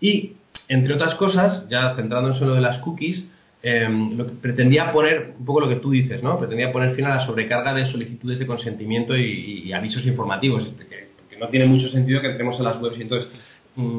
Y 0.00 0.32
entre 0.68 0.94
otras 0.94 1.14
cosas 1.16 1.68
ya 1.68 1.94
centrándonos 1.96 2.40
en 2.40 2.48
lo 2.48 2.54
de 2.54 2.60
las 2.60 2.78
cookies 2.78 3.24
em, 3.62 4.16
pretendía 4.40 4.92
poner 4.92 5.34
un 5.38 5.44
poco 5.44 5.60
lo 5.60 5.68
que 5.68 5.76
tú 5.76 5.90
dices 5.90 6.22
no 6.22 6.38
pretendía 6.38 6.72
poner 6.72 6.94
fin 6.94 7.06
a 7.06 7.16
la 7.16 7.26
sobrecarga 7.26 7.74
de 7.74 7.90
solicitudes 7.90 8.38
de 8.38 8.46
consentimiento 8.46 9.16
y, 9.16 9.72
avisos 9.72 10.06
informativos 10.06 10.66
este, 10.66 10.86
que, 10.86 11.04
no 11.38 11.48
tiene 11.48 11.66
mucho 11.66 11.88
sentido 11.88 12.20
que 12.20 12.28
entremos 12.28 12.56
en 12.58 12.64
las 12.64 12.80
webs. 12.80 12.96
Y 12.96 13.02
entonces 13.02 13.28
mm, 13.74 13.98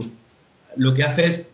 lo 0.78 0.94
que 0.94 1.04
hace 1.04 1.26
es 1.26 1.50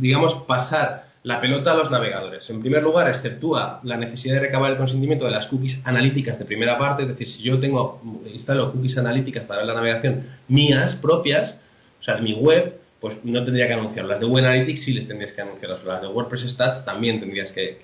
digamos, 0.00 0.42
pasar 0.46 1.04
la 1.22 1.40
pelota 1.40 1.72
a 1.72 1.76
los 1.76 1.90
navegadores. 1.90 2.48
En 2.50 2.60
primer 2.60 2.82
lugar, 2.82 3.08
exceptúa 3.08 3.80
la 3.82 3.96
necesidad 3.96 4.34
de 4.34 4.40
recabar 4.40 4.72
el 4.72 4.76
consentimiento 4.76 5.24
de 5.24 5.30
las 5.30 5.46
cookies 5.46 5.80
analíticas 5.84 6.38
de 6.38 6.44
primera 6.44 6.78
parte, 6.78 7.04
es 7.04 7.08
decir, 7.08 7.28
si 7.28 7.42
yo 7.42 7.58
tengo 7.58 8.00
instalo 8.32 8.72
cookies 8.72 8.98
analíticas 8.98 9.44
para 9.44 9.64
la 9.64 9.74
navegación 9.74 10.24
mías 10.48 10.96
propias, 10.96 11.58
o 12.00 12.02
sea, 12.04 12.16
de 12.16 12.22
mi 12.22 12.34
web, 12.34 12.74
pues 13.04 13.22
no 13.22 13.44
tendría 13.44 13.66
que 13.66 13.74
anunciar. 13.74 14.06
Las 14.06 14.20
de 14.20 14.24
Web 14.24 14.46
Analytics 14.46 14.82
sí 14.82 14.94
les 14.94 15.06
tendrías 15.06 15.32
que 15.32 15.42
anunciar. 15.42 15.72
Las 15.84 16.00
de 16.00 16.08
WordPress 16.08 16.50
Stats 16.52 16.86
también 16.86 17.20
tendrías 17.20 17.52
que, 17.52 17.76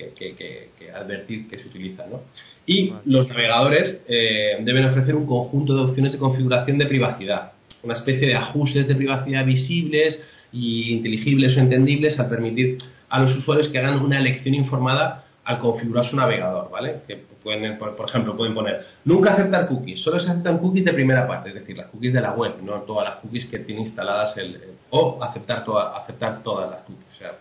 advertir 0.94 1.46
que 1.46 1.58
se 1.58 1.68
utilizan. 1.68 2.08
¿no? 2.08 2.22
Y 2.64 2.94
los 3.04 3.28
navegadores 3.28 4.00
eh, 4.08 4.56
deben 4.60 4.86
ofrecer 4.86 5.14
un 5.14 5.26
conjunto 5.26 5.74
de 5.74 5.90
opciones 5.90 6.12
de 6.12 6.18
configuración 6.18 6.78
de 6.78 6.86
privacidad. 6.86 7.52
Una 7.82 7.96
especie 7.96 8.28
de 8.28 8.34
ajustes 8.34 8.88
de 8.88 8.94
privacidad 8.94 9.44
visibles, 9.44 10.18
y 10.52 10.92
inteligibles 10.92 11.56
o 11.56 11.60
entendibles 11.60 12.18
al 12.18 12.28
permitir 12.28 12.78
a 13.08 13.20
los 13.20 13.36
usuarios 13.36 13.68
que 13.68 13.78
hagan 13.78 14.00
una 14.00 14.18
elección 14.18 14.54
informada 14.54 15.24
al 15.44 15.58
configurar 15.58 16.08
su 16.08 16.16
navegador, 16.16 16.70
¿vale? 16.70 17.00
Que 17.06 17.16
pueden, 17.42 17.78
por, 17.78 18.08
ejemplo, 18.08 18.36
pueden 18.36 18.54
poner 18.54 18.86
nunca 19.04 19.32
aceptar 19.32 19.66
cookies, 19.68 20.02
solo 20.02 20.20
se 20.20 20.30
aceptan 20.30 20.58
cookies 20.58 20.84
de 20.84 20.92
primera 20.92 21.26
parte, 21.26 21.48
es 21.48 21.54
decir, 21.54 21.76
las 21.76 21.86
cookies 21.86 22.12
de 22.12 22.20
la 22.20 22.32
web, 22.32 22.54
no 22.62 22.82
todas 22.82 23.08
las 23.08 23.16
cookies 23.20 23.46
que 23.46 23.60
tiene 23.60 23.82
instaladas 23.82 24.36
el, 24.36 24.60
o 24.90 25.22
aceptar 25.22 25.64
toda, 25.64 25.96
aceptar 25.96 26.42
todas 26.42 26.70
las 26.70 26.80
cookies. 26.80 27.06
O 27.14 27.18
sea, 27.18 27.32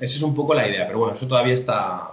esa 0.00 0.16
es 0.16 0.22
un 0.22 0.34
poco 0.34 0.54
la 0.54 0.68
idea, 0.68 0.86
pero 0.86 1.00
bueno, 1.00 1.16
eso 1.16 1.26
todavía 1.26 1.54
está 1.54 2.12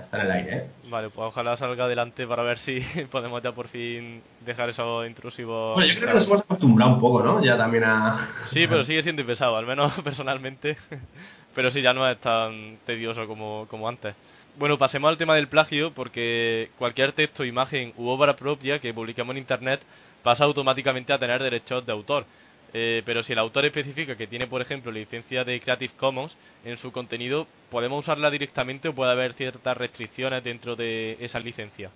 está, 0.00 0.18
en 0.18 0.26
el 0.26 0.32
aire. 0.32 0.56
¿eh? 0.56 0.70
Vale, 0.88 1.10
pues 1.10 1.28
ojalá 1.28 1.56
salga 1.56 1.84
adelante 1.84 2.26
para 2.26 2.42
ver 2.42 2.58
si 2.58 2.80
podemos 3.10 3.42
ya 3.42 3.52
por 3.52 3.68
fin 3.68 4.22
dejar 4.40 4.68
eso 4.70 5.04
intrusivo. 5.06 5.74
Bueno, 5.74 5.92
yo 5.92 5.98
creo 5.98 6.08
que 6.08 6.14
nos 6.14 6.26
hemos 6.26 6.40
acostumbrado 6.40 6.94
un 6.94 7.00
poco, 7.00 7.22
¿no? 7.22 7.44
Ya 7.44 7.56
también 7.56 7.84
a. 7.84 8.28
Sí, 8.50 8.66
pero 8.68 8.84
sigue 8.84 9.02
siendo 9.02 9.24
pesado, 9.24 9.56
al 9.56 9.66
menos 9.66 9.92
personalmente. 10.04 10.76
pero 11.54 11.70
sí, 11.70 11.82
ya 11.82 11.92
no 11.92 12.08
es 12.08 12.18
tan 12.18 12.78
tedioso 12.86 13.26
como, 13.26 13.66
como 13.68 13.88
antes. 13.88 14.14
Bueno, 14.58 14.76
pasemos 14.76 15.08
al 15.08 15.16
tema 15.16 15.34
del 15.34 15.48
plagio, 15.48 15.92
porque 15.94 16.70
cualquier 16.78 17.12
texto, 17.12 17.44
imagen 17.44 17.94
u 17.96 18.08
obra 18.08 18.36
propia 18.36 18.78
que 18.78 18.92
publiquemos 18.92 19.32
en 19.32 19.38
Internet 19.38 19.80
pasa 20.22 20.44
automáticamente 20.44 21.12
a 21.12 21.18
tener 21.18 21.42
derechos 21.42 21.84
de 21.86 21.92
autor. 21.92 22.26
Eh, 22.74 23.02
pero 23.04 23.22
si 23.22 23.32
el 23.32 23.38
autor 23.38 23.66
especifica 23.66 24.16
que 24.16 24.26
tiene, 24.26 24.46
por 24.46 24.62
ejemplo, 24.62 24.90
licencia 24.90 25.44
de 25.44 25.60
Creative 25.60 25.92
Commons 25.96 26.36
en 26.64 26.78
su 26.78 26.90
contenido, 26.90 27.46
¿podemos 27.70 28.00
usarla 28.00 28.30
directamente 28.30 28.88
o 28.88 28.94
puede 28.94 29.12
haber 29.12 29.34
ciertas 29.34 29.76
restricciones 29.76 30.42
dentro 30.42 30.74
de 30.74 31.18
esa 31.20 31.38
licencia? 31.38 31.90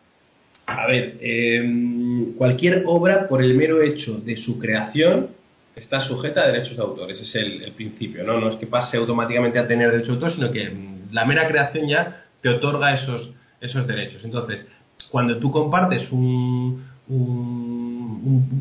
A 0.67 0.87
ver, 0.87 1.17
em, 1.21 2.35
cualquier 2.35 2.83
obra, 2.87 3.29
por 3.29 3.43
el 3.43 3.55
mero 3.55 3.81
hecho 3.81 4.19
de 4.19 4.37
su 4.37 4.59
creación, 4.59 5.29
está 5.75 6.07
sujeta 6.07 6.43
a 6.43 6.49
derechos 6.49 6.77
de 6.77 6.83
autor. 6.83 7.11
Ese 7.11 7.23
es 7.23 7.35
el, 7.37 7.73
principio, 7.73 8.25
¿no? 8.25 8.39
No 8.39 8.51
es 8.51 8.57
que 8.57 8.67
pase 8.67 8.97
automáticamente 8.97 9.59
a 9.59 9.67
tener 9.67 9.91
derechos 9.91 10.09
de 10.09 10.27
autor, 10.27 10.33
sino 10.35 10.51
que 10.51 10.71
la 11.13 11.25
mera 11.25 11.49
creación 11.49 11.89
ya 11.89 12.25
te 12.43 12.51
otorga 12.51 12.95
esos, 12.95 13.31
esos 13.61 13.87
derechos. 13.87 14.23
Entonces, 14.25 14.67
cuando 15.11 15.39
tú 15.39 15.51
compartes 15.51 16.11
un 16.11 16.85
un, 17.09 17.66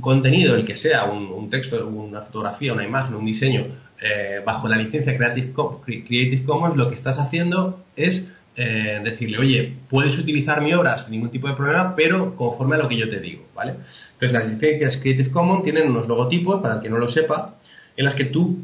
contenido, 0.02 0.56
el 0.56 0.66
que 0.66 0.76
sea, 0.76 1.06
un, 1.06 1.50
texto, 1.50 1.88
una 1.88 2.22
fotografía, 2.22 2.74
una 2.74 2.86
imagen, 2.86 3.16
un 3.16 3.26
diseño, 3.26 3.66
eh, 4.02 4.42
bajo 4.46 4.68
la 4.68 4.78
licencia 4.78 5.16
Creative, 5.18 6.44
Commons, 6.44 6.76
lo 6.76 6.90
que 6.90 6.96
estás 6.96 7.18
haciendo 7.18 7.84
es 7.96 8.28
eh, 8.58 9.02
decirle, 9.04 9.38
oye, 9.38 9.74
puedes 9.90 10.18
utilizar 10.18 10.62
mi 10.62 10.74
obra 10.74 11.04
sin 11.04 11.12
ningún 11.12 11.32
tipo 11.32 11.48
de 11.48 11.56
problema, 11.56 11.96
pero 11.96 12.36
conforme 12.36 12.76
a 12.76 12.80
lo 12.80 12.88
que 12.88 12.98
yo 12.98 13.10
te 13.10 13.20
digo, 13.20 13.46
¿vale? 13.56 13.76
Entonces 14.14 14.32
las 14.32 14.48
licencias 14.48 14.98
Creative 14.98 15.32
Commons 15.32 15.64
tienen 15.64 15.90
unos 15.90 16.08
logotipos, 16.08 16.62
para 16.62 16.76
el 16.76 16.82
que 16.82 16.90
no 16.90 16.98
lo 16.98 17.10
sepa, 17.12 17.56
en 17.98 18.06
las 18.06 18.16
que 18.16 18.26
tú 18.26 18.60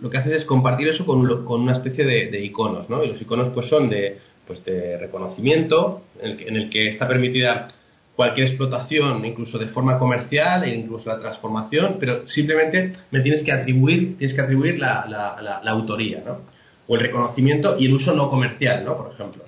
lo 0.00 0.10
que 0.10 0.18
haces 0.18 0.32
es 0.32 0.44
compartir 0.44 0.88
eso 0.88 1.06
con, 1.06 1.20
una 1.20 1.72
especie 1.72 2.04
de, 2.04 2.44
iconos, 2.44 2.90
¿no? 2.90 3.02
Y 3.02 3.08
los 3.08 3.20
iconos 3.20 3.48
pues 3.54 3.66
son 3.68 3.88
de, 3.88 4.18
pues 4.46 4.62
de 4.64 4.98
reconocimiento, 4.98 6.02
en 6.20 6.56
el 6.56 6.68
que 6.70 6.88
está 6.88 7.08
permitida 7.08 7.68
cualquier 8.16 8.48
explotación, 8.48 9.24
incluso 9.24 9.58
de 9.58 9.66
forma 9.66 9.98
comercial 9.98 10.64
e 10.64 10.74
incluso 10.74 11.10
la 11.10 11.20
transformación, 11.20 11.98
pero 12.00 12.26
simplemente 12.26 12.94
me 13.10 13.20
tienes 13.20 13.42
que 13.42 13.52
atribuir, 13.52 14.16
tienes 14.16 14.34
que 14.34 14.42
atribuir 14.42 14.78
la, 14.78 15.60
autoría, 15.66 16.22
¿no? 16.24 16.38
O 16.88 16.94
el 16.94 17.02
reconocimiento 17.02 17.76
y 17.78 17.86
el 17.86 17.94
uso 17.94 18.14
no 18.14 18.30
comercial, 18.30 18.84
¿no? 18.84 18.96
Por 18.96 19.12
ejemplo. 19.12 19.44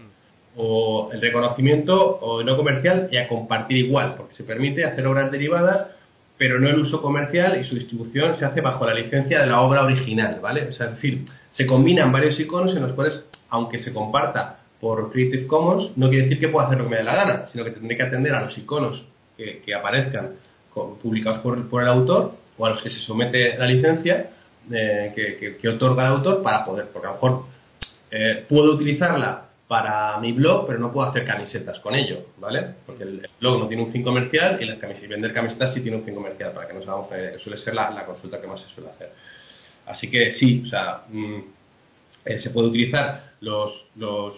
O 0.57 1.11
el 1.13 1.21
reconocimiento 1.21 2.19
o 2.21 2.43
no 2.43 2.57
comercial 2.57 3.09
y 3.11 3.17
a 3.17 3.27
compartir 3.27 3.79
igual, 3.79 4.15
porque 4.17 4.35
se 4.35 4.45
permite 4.45 4.85
hacer 4.85 5.07
obras 5.07 5.31
derivadas, 5.31 5.89
pero 6.37 6.61
no 6.61 6.69
el 6.69 6.79
uso 6.79 7.01
comercial 7.01 7.59
y 7.61 7.65
su 7.65 7.75
distribución 7.75 8.39
se 8.39 8.45
hace 8.45 8.61
bajo 8.61 8.85
la 8.85 8.95
licencia 8.95 9.41
de 9.41 9.47
la 9.47 9.63
obra 9.63 9.85
original, 9.85 10.41
¿vale? 10.43 10.69
O 10.69 10.73
sea, 10.73 10.89
es 10.89 10.97
decir, 10.97 11.25
se 11.51 11.65
combinan 11.65 12.13
varios 12.13 12.39
iconos 12.39 12.77
en 12.77 12.83
los 12.83 12.93
cuales, 12.93 13.25
aunque 13.49 13.79
se 13.79 13.95
comparta 13.95 14.58
por 14.81 15.11
Creative 15.13 15.47
Commons 15.47 15.97
no 15.97 16.09
quiere 16.09 16.25
decir 16.25 16.39
que 16.39 16.49
pueda 16.49 16.67
hacer 16.67 16.79
lo 16.79 16.85
que 16.85 16.91
me 16.91 16.97
dé 16.99 17.05
la 17.05 17.15
gana, 17.15 17.47
sino 17.49 17.65
que 17.65 17.73
tendré 17.73 17.97
que 17.97 18.03
atender 18.03 18.35
a 18.35 18.43
los 18.43 18.57
iconos 18.57 19.05
que, 19.37 19.75
aparezcan 19.75 20.33
publicados 21.03 21.41
por, 21.41 21.83
el 21.83 21.89
autor 21.89 22.35
o 22.57 22.67
a 22.67 22.71
los 22.71 22.83
que 22.83 22.91
se 22.91 23.01
somete 23.01 23.57
la 23.57 23.67
licencia 23.67 24.31
eh, 24.71 25.57
que, 25.61 25.69
otorga 25.69 26.07
el 26.07 26.13
autor 26.15 26.43
para 26.43 26.65
poder, 26.65 26.87
porque 26.93 27.09
a 27.09 27.11
lo 27.11 27.17
mejor 27.17 27.45
eh, 28.11 28.45
puedo 28.49 28.73
utilizarla 28.73 29.49
para 29.67 30.19
mi 30.19 30.33
blog, 30.33 30.67
pero 30.67 30.79
no 30.79 30.91
puedo 30.91 31.09
hacer 31.09 31.27
camisetas 31.27 31.79
con 31.81 31.95
ello, 31.95 32.27
¿vale? 32.39 32.75
Porque 32.87 33.03
el, 33.03 33.29
blog 33.39 33.61
no 33.61 33.69
tiene 33.69 33.83
un 33.83 33.93
fin 33.93 34.03
comercial 34.03 34.59
y 34.61 34.65
las 34.65 34.79
camisetas, 34.79 35.11
vender 35.11 35.33
camisetas 35.35 35.75
sí 35.75 35.83
tiene 35.83 35.99
un 35.99 36.05
fin 36.05 36.15
comercial, 36.15 36.53
para 36.53 36.67
que 36.67 36.75
nos 36.75 36.89
hagamos 36.89 37.09
que 37.09 37.39
suele 37.39 37.59
ser 37.59 37.75
la, 37.75 38.05
consulta 38.07 38.41
que 38.41 38.47
más 38.47 38.61
se 38.63 38.69
suele 38.75 38.91
hacer. 38.91 39.11
Así 39.87 40.11
que 40.11 40.33
sí, 40.35 40.63
o 40.65 40.69
sea, 40.69 41.03
mm, 41.09 41.39
eh, 42.25 42.39
se 42.39 42.51
puede 42.51 42.69
utilizar 42.69 43.33
los, 43.41 43.87
los 43.97 44.35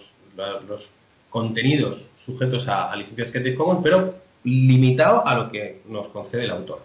los 0.67 0.93
contenidos 1.31 1.99
sujetos 2.27 2.67
a, 2.69 2.95
licencias 2.97 3.31
Creative 3.31 3.57
Commons, 3.57 3.81
pero 3.83 4.15
limitado 4.45 5.27
a 5.27 5.35
lo 5.35 5.51
que 5.51 5.81
nos 5.87 6.09
concede 6.09 6.45
el 6.45 6.51
autor. 6.51 6.81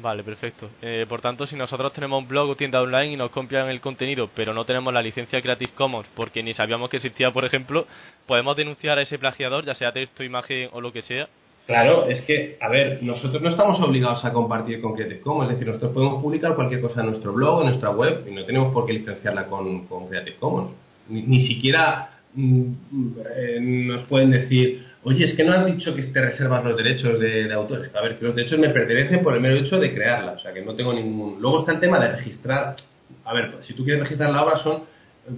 Vale, 0.00 0.22
perfecto. 0.22 0.70
Eh, 0.80 1.06
por 1.08 1.20
tanto, 1.20 1.46
si 1.46 1.56
nosotros 1.56 1.92
tenemos 1.92 2.22
un 2.22 2.28
blog 2.28 2.50
o 2.50 2.56
tienda 2.56 2.80
online 2.80 3.14
y 3.14 3.16
nos 3.16 3.30
copian 3.30 3.68
el 3.68 3.80
contenido, 3.80 4.30
pero 4.34 4.54
no 4.54 4.64
tenemos 4.64 4.94
la 4.94 5.02
licencia 5.02 5.42
Creative 5.42 5.72
Commons 5.74 6.06
porque 6.14 6.42
ni 6.42 6.54
sabíamos 6.54 6.88
que 6.88 6.98
existía, 6.98 7.32
por 7.32 7.44
ejemplo, 7.44 7.86
podemos 8.26 8.56
denunciar 8.56 8.98
a 8.98 9.02
ese 9.02 9.18
plagiador, 9.18 9.64
ya 9.64 9.74
sea 9.74 9.92
texto, 9.92 10.22
imagen 10.22 10.68
o 10.72 10.80
lo 10.80 10.92
que 10.92 11.02
sea. 11.02 11.28
Claro, 11.66 12.06
es 12.06 12.22
que, 12.22 12.56
a 12.60 12.68
ver, 12.68 13.02
nosotros 13.02 13.42
no 13.42 13.50
estamos 13.50 13.80
obligados 13.80 14.24
a 14.24 14.32
compartir 14.32 14.80
con 14.80 14.94
Creative 14.94 15.20
Commons, 15.20 15.50
es 15.50 15.56
decir, 15.56 15.66
nosotros 15.66 15.92
podemos 15.92 16.22
publicar 16.22 16.54
cualquier 16.54 16.80
cosa 16.80 17.00
en 17.00 17.08
nuestro 17.08 17.32
blog, 17.32 17.60
en 17.62 17.66
nuestra 17.68 17.90
web, 17.90 18.24
y 18.26 18.30
no 18.30 18.44
tenemos 18.44 18.72
por 18.72 18.86
qué 18.86 18.94
licenciarla 18.94 19.46
con, 19.46 19.86
Creative 20.08 20.36
Commons. 20.36 20.70
ni 21.08 21.40
siquiera 21.40 22.17
nos 22.34 24.04
pueden 24.04 24.30
decir, 24.30 24.86
oye, 25.04 25.24
es 25.24 25.34
que 25.34 25.44
no 25.44 25.52
has 25.52 25.66
dicho 25.66 25.94
que 25.94 26.02
te 26.04 26.20
reservas 26.20 26.64
los 26.64 26.76
derechos 26.76 27.18
de, 27.18 27.52
autores. 27.52 27.90
A 27.94 28.02
ver, 28.02 28.18
que 28.18 28.26
los 28.26 28.34
derechos 28.34 28.58
me 28.58 28.68
pertenecen 28.70 29.22
por 29.22 29.34
el 29.34 29.40
mero 29.40 29.56
hecho 29.56 29.78
de 29.78 29.94
crearla, 29.94 30.32
o 30.32 30.38
sea, 30.40 30.52
que 30.52 30.62
no 30.62 30.74
tengo 30.74 30.92
ningún... 30.92 31.40
Luego 31.40 31.60
está 31.60 31.72
el 31.72 31.80
tema 31.80 31.98
de 31.98 32.16
registrar, 32.16 32.76
a 33.24 33.34
ver, 33.34 33.54
si 33.62 33.74
tú 33.74 33.84
quieres 33.84 34.02
registrar 34.02 34.30
la 34.30 34.44
obra 34.44 34.58
son, 34.62 34.82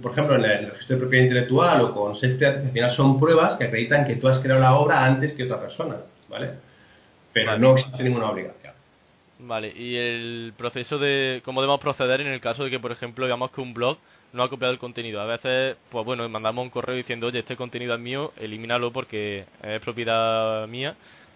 por 0.01 0.11
ejemplo, 0.11 0.35
en 0.35 0.45
el 0.45 0.71
registro 0.71 0.95
de 0.95 1.01
propiedad 1.01 1.25
intelectual 1.25 1.81
o 1.81 1.93
con 1.93 2.15
self 2.15 2.41
al 2.41 2.71
final 2.71 2.95
son 2.95 3.19
pruebas 3.19 3.57
que 3.57 3.65
acreditan 3.65 4.05
que 4.05 4.15
tú 4.15 4.27
has 4.27 4.39
creado 4.39 4.61
la 4.61 4.75
obra 4.75 5.05
antes 5.05 5.33
que 5.33 5.43
otra 5.43 5.61
persona, 5.61 5.97
¿vale? 6.29 6.51
Pero 7.33 7.57
no 7.57 7.77
existe 7.77 8.03
ninguna 8.03 8.29
obligación. 8.29 8.73
Vale, 9.39 9.73
y 9.75 9.95
el 9.95 10.53
proceso 10.55 10.99
de 10.99 11.41
cómo 11.43 11.61
debemos 11.61 11.81
proceder 11.81 12.21
en 12.21 12.27
el 12.27 12.39
caso 12.39 12.63
de 12.63 12.69
que, 12.69 12.79
por 12.79 12.91
ejemplo, 12.91 13.25
digamos 13.25 13.51
que 13.51 13.61
un 13.61 13.73
blog 13.73 13.97
no 14.33 14.43
ha 14.43 14.49
copiado 14.49 14.73
el 14.73 14.79
contenido. 14.79 15.21
A 15.21 15.25
veces, 15.25 15.77
pues 15.89 16.05
bueno, 16.05 16.27
mandamos 16.29 16.63
un 16.63 16.69
correo 16.69 16.95
diciendo, 16.95 17.27
oye, 17.27 17.39
este 17.39 17.55
contenido 17.55 17.93
es 17.95 17.99
mío, 17.99 18.31
elimínalo 18.39 18.91
porque 18.91 19.45
es 19.63 19.81
propiedad 19.81 20.67
mía, 20.67 20.95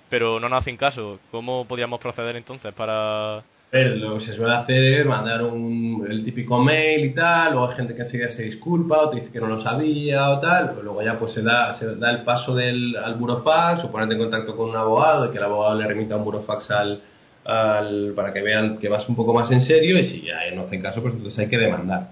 pero 0.09 0.39
no 0.39 0.49
nos 0.49 0.61
hacen 0.61 0.77
caso. 0.77 1.19
¿Cómo 1.31 1.65
podríamos 1.65 1.99
proceder 1.99 2.35
entonces 2.35 2.73
para...? 2.73 3.43
lo 3.71 4.17
que 4.17 4.25
se 4.25 4.35
suele 4.35 4.55
hacer 4.55 4.81
es 4.83 5.05
mandar 5.05 5.43
un, 5.43 6.07
el 6.09 6.23
típico 6.23 6.59
mail 6.63 7.05
y 7.05 7.13
tal, 7.13 7.53
luego 7.53 7.69
hay 7.69 7.75
gente 7.75 7.93
que 7.93 8.03
enseguida 8.03 8.29
se 8.29 8.43
disculpa 8.43 8.99
o 8.99 9.09
te 9.09 9.17
dice 9.17 9.33
que 9.33 9.39
no 9.39 9.47
lo 9.47 9.61
sabía 9.61 10.29
o 10.29 10.39
tal, 10.39 10.75
luego 10.81 11.01
ya 11.01 11.19
pues 11.19 11.33
se 11.33 11.41
da, 11.41 11.73
se 11.73 11.95
da 11.97 12.11
el 12.11 12.23
paso 12.23 12.55
del, 12.55 12.95
al 12.95 13.15
burofax 13.15 13.83
o 13.83 13.91
ponerte 13.91 14.15
en 14.15 14.21
contacto 14.21 14.55
con 14.55 14.69
un 14.69 14.77
abogado 14.77 15.25
y 15.25 15.31
que 15.31 15.39
el 15.39 15.43
abogado 15.43 15.75
le 15.75 15.87
remita 15.87 16.15
un 16.15 16.23
burofax 16.23 16.71
al, 16.71 17.01
al, 17.43 18.13
para 18.15 18.31
que 18.31 18.41
vean 18.41 18.77
que 18.77 18.87
vas 18.87 19.09
un 19.09 19.15
poco 19.15 19.33
más 19.33 19.51
en 19.51 19.59
serio 19.59 19.99
y 19.99 20.05
si 20.05 20.21
ya 20.21 20.39
no 20.55 20.63
hacen 20.63 20.81
caso 20.81 21.01
pues 21.01 21.13
entonces 21.13 21.39
hay 21.39 21.49
que 21.49 21.57
demandar. 21.57 22.11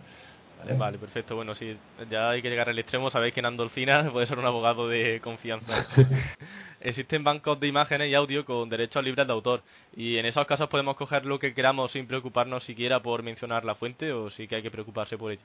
¿Vale? 0.78 0.98
perfecto. 0.98 1.36
Bueno, 1.36 1.56
si 1.56 1.78
ya 2.10 2.32
hay 2.32 2.42
que 2.42 2.50
llegar 2.50 2.70
al 2.70 2.80
extremo, 2.80 3.10
sabéis 3.10 3.34
que 3.34 3.40
en 3.40 3.48
Andolfina 3.48 4.10
puede 4.12 4.26
ser 4.26 4.40
un 4.40 4.46
abogado 4.46 4.88
de 4.88 5.20
confianza. 5.22 5.86
Existen 6.82 7.24
bancos 7.24 7.60
de 7.60 7.68
imágenes 7.68 8.10
y 8.10 8.16
audio 8.16 8.46
con 8.46 8.70
derechos 8.70 9.04
libres 9.04 9.26
de 9.26 9.34
autor 9.34 9.62
y 9.96 10.18
en 10.18 10.26
esos 10.26 10.46
casos 10.46 10.68
podemos 10.70 10.98
coger 10.98 11.26
lo 11.26 11.40
que 11.40 11.54
queramos 11.54 11.92
sin 11.92 12.08
preocuparnos 12.08 12.64
siquiera 12.64 13.02
por 13.02 13.24
mencionar 13.24 13.64
la 13.64 13.76
fuente 13.76 14.12
o 14.12 14.30
sí 14.30 14.48
que 14.48 14.58
hay 14.58 14.62
que 14.62 14.72
preocuparse 14.72 15.18
por 15.18 15.32
ello. 15.32 15.44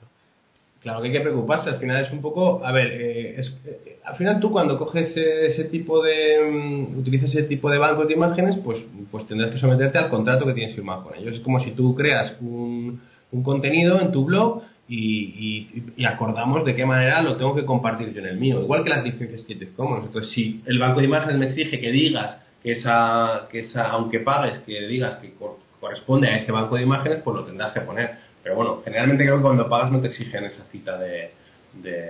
Claro 0.81 1.01
que 1.01 1.07
hay 1.07 1.13
que 1.13 1.19
preocuparse, 1.19 1.69
al 1.69 1.79
final 1.79 2.05
es 2.05 2.11
un 2.11 2.21
poco, 2.21 2.65
a 2.65 2.71
ver, 2.71 2.87
eh, 2.87 3.35
es, 3.37 3.53
eh, 3.65 3.99
al 4.05 4.15
final 4.15 4.39
tú 4.39 4.49
cuando 4.49 4.77
coges 4.77 5.15
ese 5.15 5.65
tipo 5.65 6.01
de, 6.01 6.39
um, 6.41 6.97
utilizas 6.97 7.31
ese 7.31 7.43
tipo 7.43 7.69
de 7.69 7.77
bancos 7.77 8.07
de 8.07 8.13
imágenes, 8.13 8.57
pues, 8.63 8.79
pues 9.11 9.27
tendrás 9.27 9.51
que 9.51 9.59
someterte 9.59 9.97
al 9.97 10.09
contrato 10.09 10.45
que 10.45 10.53
tienes 10.53 10.75
firmado 10.75 11.03
con 11.03 11.15
ellos. 11.15 11.35
Es 11.35 11.41
como 11.41 11.59
si 11.59 11.71
tú 11.71 11.95
creas 11.95 12.37
un, 12.39 13.01
un 13.31 13.43
contenido 13.43 13.99
en 13.99 14.11
tu 14.11 14.23
blog 14.23 14.63
y, 14.89 15.83
y, 15.95 16.05
acordamos 16.05 16.65
de 16.65 16.75
qué 16.75 16.83
manera 16.83 17.21
lo 17.21 17.37
tengo 17.37 17.53
que 17.55 17.63
compartir 17.63 18.11
yo 18.11 18.21
en 18.21 18.27
el 18.27 18.37
mío. 18.37 18.59
Igual 18.61 18.83
que 18.83 18.89
las 18.89 19.03
licencias 19.03 19.43
Creative 19.43 19.73
Commons. 19.73 20.07
Entonces, 20.07 20.31
si 20.33 20.63
el 20.65 20.79
banco 20.79 20.99
de 20.99 21.05
imágenes 21.05 21.37
me 21.37 21.45
exige 21.45 21.79
que 21.79 21.91
digas 21.91 22.39
que 22.63 22.71
esa, 22.71 23.47
que 23.51 23.59
esa 23.59 23.91
aunque 23.91 24.19
pagues, 24.21 24.57
que 24.59 24.87
digas 24.87 25.17
que 25.17 25.33
corresponde 25.79 26.27
a 26.27 26.37
ese 26.37 26.51
banco 26.51 26.75
de 26.75 26.81
imágenes, 26.81 27.19
pues 27.23 27.37
lo 27.37 27.45
tendrás 27.45 27.71
que 27.71 27.81
poner. 27.81 28.17
Pero 28.41 28.55
bueno, 28.55 28.81
generalmente 28.83 29.23
creo 29.23 29.37
que 29.37 29.43
cuando 29.43 29.69
pagas 29.69 29.91
no 29.91 30.01
te 30.01 30.07
exigen 30.07 30.45
esa 30.45 30.65
cita 30.65 30.97
de... 30.97 31.31
de 31.73 32.09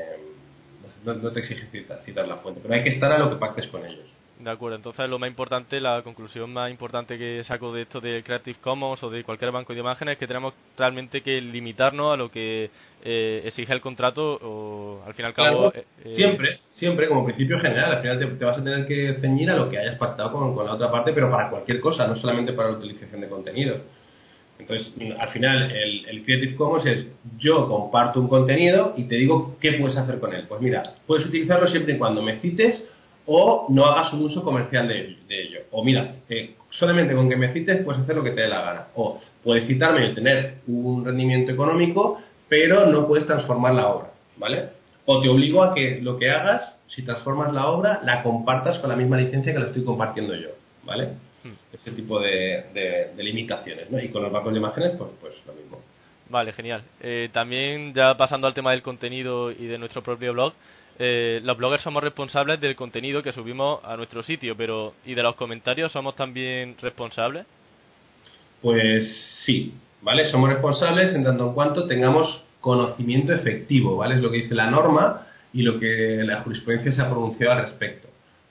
no, 1.05 1.31
te 1.31 1.39
exigen 1.39 1.69
citar 2.05 2.27
la 2.27 2.37
fuente, 2.37 2.61
pero 2.61 2.73
hay 2.73 2.83
que 2.83 2.89
estar 2.89 3.11
a 3.11 3.19
lo 3.19 3.29
que 3.29 3.35
pactes 3.37 3.67
con 3.67 3.85
ellos. 3.85 4.05
De 4.39 4.49
acuerdo, 4.49 4.77
entonces 4.77 5.09
lo 5.09 5.19
más 5.19 5.29
importante, 5.29 5.81
la 5.81 6.01
conclusión 6.01 6.53
más 6.53 6.71
importante 6.71 7.17
que 7.17 7.43
saco 7.43 7.73
de 7.73 7.81
esto 7.81 7.99
de 7.99 8.23
Creative 8.23 8.57
Commons 8.61 9.03
o 9.03 9.09
de 9.09 9.21
cualquier 9.25 9.51
banco 9.51 9.73
de 9.73 9.81
imágenes 9.81 10.13
es 10.13 10.17
que 10.17 10.27
tenemos 10.27 10.53
realmente 10.77 11.21
que 11.21 11.41
limitarnos 11.41 12.13
a 12.13 12.15
lo 12.15 12.31
que 12.31 12.69
eh, 13.03 13.41
exige 13.43 13.73
el 13.73 13.81
contrato 13.81 14.39
o 14.41 15.03
al 15.05 15.13
fin 15.13 15.25
y 15.25 15.27
al 15.27 15.33
cabo... 15.33 15.73
Eh, 15.75 15.83
eh, 16.05 16.13
siempre, 16.15 16.59
siempre, 16.69 17.09
como 17.09 17.25
principio 17.25 17.59
general, 17.59 17.91
al 17.91 18.01
final 18.01 18.37
te, 18.37 18.45
vas 18.45 18.57
a 18.57 18.63
tener 18.63 18.87
que 18.87 19.15
ceñir 19.19 19.51
a 19.51 19.57
lo 19.57 19.69
que 19.69 19.77
hayas 19.77 19.97
pactado 19.97 20.31
con, 20.31 20.55
con, 20.55 20.65
la 20.65 20.75
otra 20.75 20.89
parte, 20.89 21.11
pero 21.11 21.29
para 21.29 21.49
cualquier 21.49 21.81
cosa, 21.81 22.07
no 22.07 22.15
solamente 22.15 22.53
para 22.53 22.69
la 22.69 22.77
utilización 22.77 23.19
de 23.19 23.27
contenido. 23.27 23.75
Entonces, 24.57 24.93
al 25.19 25.29
final, 25.31 25.69
el, 25.69 26.05
el 26.05 26.23
Creative 26.23 26.55
Commons 26.55 26.85
es 26.85 27.07
yo 27.37 27.67
comparto 27.67 28.21
un 28.21 28.29
contenido 28.29 28.93
y 28.95 29.03
te 29.03 29.15
digo 29.15 29.57
qué 29.59 29.73
puedes 29.73 29.97
hacer 29.97 30.17
con 30.17 30.33
él. 30.33 30.45
Pues 30.47 30.61
mira, 30.61 30.83
puedes 31.05 31.25
utilizarlo 31.25 31.67
siempre 31.67 31.95
y 31.95 31.97
cuando 31.97 32.21
me 32.21 32.39
cites 32.39 32.85
o 33.31 33.67
no 33.69 33.85
hagas 33.85 34.11
un 34.13 34.23
uso 34.23 34.43
comercial 34.43 34.87
de, 34.87 35.15
ello. 35.29 35.59
O 35.71 35.83
mira, 35.83 36.15
solamente 36.71 37.13
con 37.13 37.29
que 37.29 37.35
me 37.35 37.53
cites 37.53 37.83
puedes 37.83 38.01
hacer 38.01 38.15
lo 38.15 38.23
que 38.23 38.31
te 38.31 38.41
dé 38.41 38.47
la 38.47 38.61
gana. 38.61 38.87
O 38.95 39.19
puedes 39.43 39.67
citarme 39.67 40.07
y 40.07 40.15
tener 40.15 40.55
un 40.67 41.05
rendimiento 41.05 41.51
económico, 41.51 42.19
pero 42.47 42.87
no 42.87 43.07
puedes 43.07 43.27
transformar 43.27 43.75
la 43.75 43.89
obra, 43.89 44.07
¿vale? 44.37 44.69
O 45.05 45.21
te 45.21 45.29
obligo 45.29 45.63
a 45.63 45.75
que 45.75 45.99
lo 46.01 46.17
que 46.17 46.31
hagas, 46.31 46.81
si 46.87 47.03
transformas 47.03 47.53
la 47.53 47.67
obra, 47.67 47.99
la 48.03 48.23
compartas 48.23 48.79
con 48.79 48.89
la 48.89 48.95
misma 48.95 49.17
licencia 49.17 49.53
que 49.53 49.59
la 49.59 49.67
estoy 49.67 49.83
compartiendo 49.83 50.33
yo, 50.33 50.49
¿vale? 50.83 51.09
Hmm. 51.43 51.53
Ese 51.71 51.91
tipo 51.91 52.19
de, 52.19 53.11
limitaciones, 53.15 53.91
¿no? 53.91 53.99
Y 53.99 54.09
con 54.09 54.23
los 54.23 54.31
bancos 54.31 54.53
de 54.53 54.59
imágenes, 54.59 54.93
pues, 54.97 55.11
pues 55.21 55.35
lo 55.45 55.53
mismo. 55.53 55.79
Vale, 56.29 56.51
genial. 56.53 56.83
Eh, 56.99 57.29
también, 57.31 57.93
ya 57.93 58.17
pasando 58.17 58.47
al 58.47 58.55
tema 58.55 58.71
del 58.71 58.81
contenido 58.81 59.51
y 59.51 59.67
de 59.67 59.77
nuestro 59.77 60.01
propio 60.01 60.33
blog, 60.33 60.53
eh, 61.01 61.39
los 61.43 61.57
bloggers 61.57 61.81
somos 61.81 62.03
responsables 62.03 62.59
del 62.59 62.75
contenido 62.75 63.23
que 63.23 63.31
subimos 63.31 63.79
a 63.85 63.95
nuestro 63.95 64.21
sitio, 64.21 64.57
pero 64.57 64.95
¿y 65.05 65.13
de 65.13 65.23
los 65.23 65.35
comentarios 65.35 65.93
somos 65.93 66.13
también 66.17 66.75
responsables? 66.81 67.45
Pues 68.61 69.41
sí, 69.45 69.73
¿vale? 70.01 70.29
Somos 70.29 70.49
responsables 70.49 71.13
en 71.15 71.23
tanto 71.23 71.47
en 71.47 71.53
cuanto 71.53 71.87
tengamos 71.87 72.43
conocimiento 72.59 73.33
efectivo, 73.33 73.95
¿vale? 73.95 74.15
Es 74.15 74.21
lo 74.21 74.29
que 74.29 74.41
dice 74.41 74.55
la 74.55 74.69
norma 74.69 75.25
y 75.53 75.61
lo 75.61 75.79
que 75.79 76.21
la 76.25 76.41
jurisprudencia 76.41 76.91
se 76.91 77.01
ha 77.01 77.09
pronunciado 77.09 77.53
al 77.53 77.61
respecto, 77.61 78.09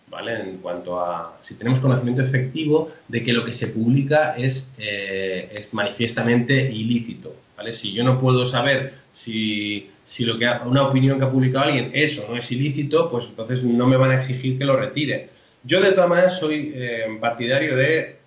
¿vale? 0.09 0.41
En 0.41 0.57
cuanto 0.59 0.99
a 0.99 1.39
si 1.43 1.55
tenemos 1.55 1.81
conocimiento 1.81 2.23
efectivo 2.23 2.91
de 3.09 3.23
que 3.23 3.33
lo 3.35 3.45
que 3.45 3.53
se 3.53 3.69
publica 3.69 4.39
es, 4.39 4.73
eh, 4.79 5.51
es 5.53 5.75
manifiestamente 5.75 6.73
ilícito, 6.73 7.35
¿vale? 7.59 7.75
Si 7.75 7.93
yo 7.93 8.05
no 8.05 8.19
puedo 8.19 8.49
saber 8.51 8.95
si 9.15 9.91
si 10.09 10.25
lo 10.25 10.39
que 10.39 10.47
una 10.65 10.85
opinión 10.85 11.19
que 11.19 11.27
ha 11.27 11.31
publicado 11.31 11.67
alguien 11.67 11.91
eso 11.93 12.25
no 12.29 12.37
es 12.37 12.51
ilícito, 12.51 13.11
pues 13.11 13.27
entonces 13.29 13.63
no 13.63 13.87
me 13.87 13.97
van 13.97 14.11
a 14.13 14.21
exigir 14.23 14.59
que 14.59 14.65
lo 14.65 14.77
retire. 14.77 15.31
Yo 15.65 15.81
de 15.81 15.93
todas 15.93 16.09
maneras 16.09 16.39
soy 16.41 16.73
eh, 16.75 17.07
partidario 17.21 17.75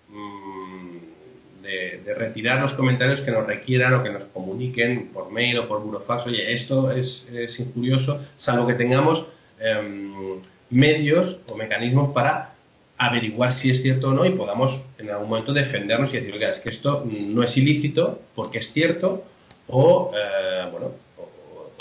mm, 0.09 1.63
de, 1.63 2.01
de, 2.05 2.13
retirar 2.13 2.61
los 2.61 2.73
comentarios 2.73 3.21
que 3.21 3.31
nos 3.31 3.47
requieran 3.47 3.95
o 3.95 4.03
que 4.03 4.11
nos 4.11 4.23
comuniquen 4.25 5.09
por 5.11 5.31
mail 5.31 5.59
o 5.59 5.67
por 5.67 5.81
burofax. 5.81 6.27
Oye, 6.27 6.53
esto 6.53 6.91
es, 6.91 7.25
es 7.33 7.59
injurioso, 7.59 8.19
salvo 8.37 8.67
que 8.67 8.73
tengamos 8.75 9.25
em, 9.59 10.39
medios 10.69 11.37
o 11.47 11.55
mecanismos 11.55 12.13
para 12.13 12.53
averiguar 12.97 13.53
si 13.55 13.71
es 13.71 13.81
cierto 13.81 14.09
o 14.09 14.13
no 14.13 14.25
y 14.25 14.31
podamos 14.31 14.79
en 14.99 15.09
algún 15.09 15.29
momento 15.29 15.53
defendernos 15.53 16.13
y 16.13 16.17
decir, 16.17 16.33
oiga, 16.33 16.51
es 16.51 16.59
que 16.59 16.69
esto 16.69 17.03
no 17.09 17.41
es 17.41 17.57
ilícito 17.57 18.21
porque 18.35 18.59
es 18.59 18.71
cierto 18.73 19.23
o, 19.67 20.11
eh, 20.15 20.67
bueno, 20.71 20.91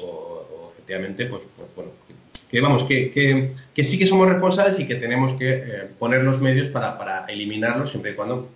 o, 0.02 0.72
efectivamente, 0.72 1.26
pues, 1.26 1.42
pues, 1.56 1.68
bueno, 1.74 1.90
que 2.50 2.60
vamos, 2.60 2.84
que, 2.84 3.10
que, 3.12 3.84
sí 3.84 3.98
que 3.98 4.06
somos 4.06 4.28
responsables 4.28 4.78
y 4.80 4.86
que 4.86 4.96
tenemos 4.96 5.38
que 5.38 5.48
eh, 5.48 5.88
poner 5.98 6.22
los 6.22 6.40
medios 6.40 6.68
para, 6.70 6.98
para 6.98 7.24
eliminarlos 7.26 7.90
siempre 7.90 8.12
y 8.12 8.14
cuando 8.14 8.48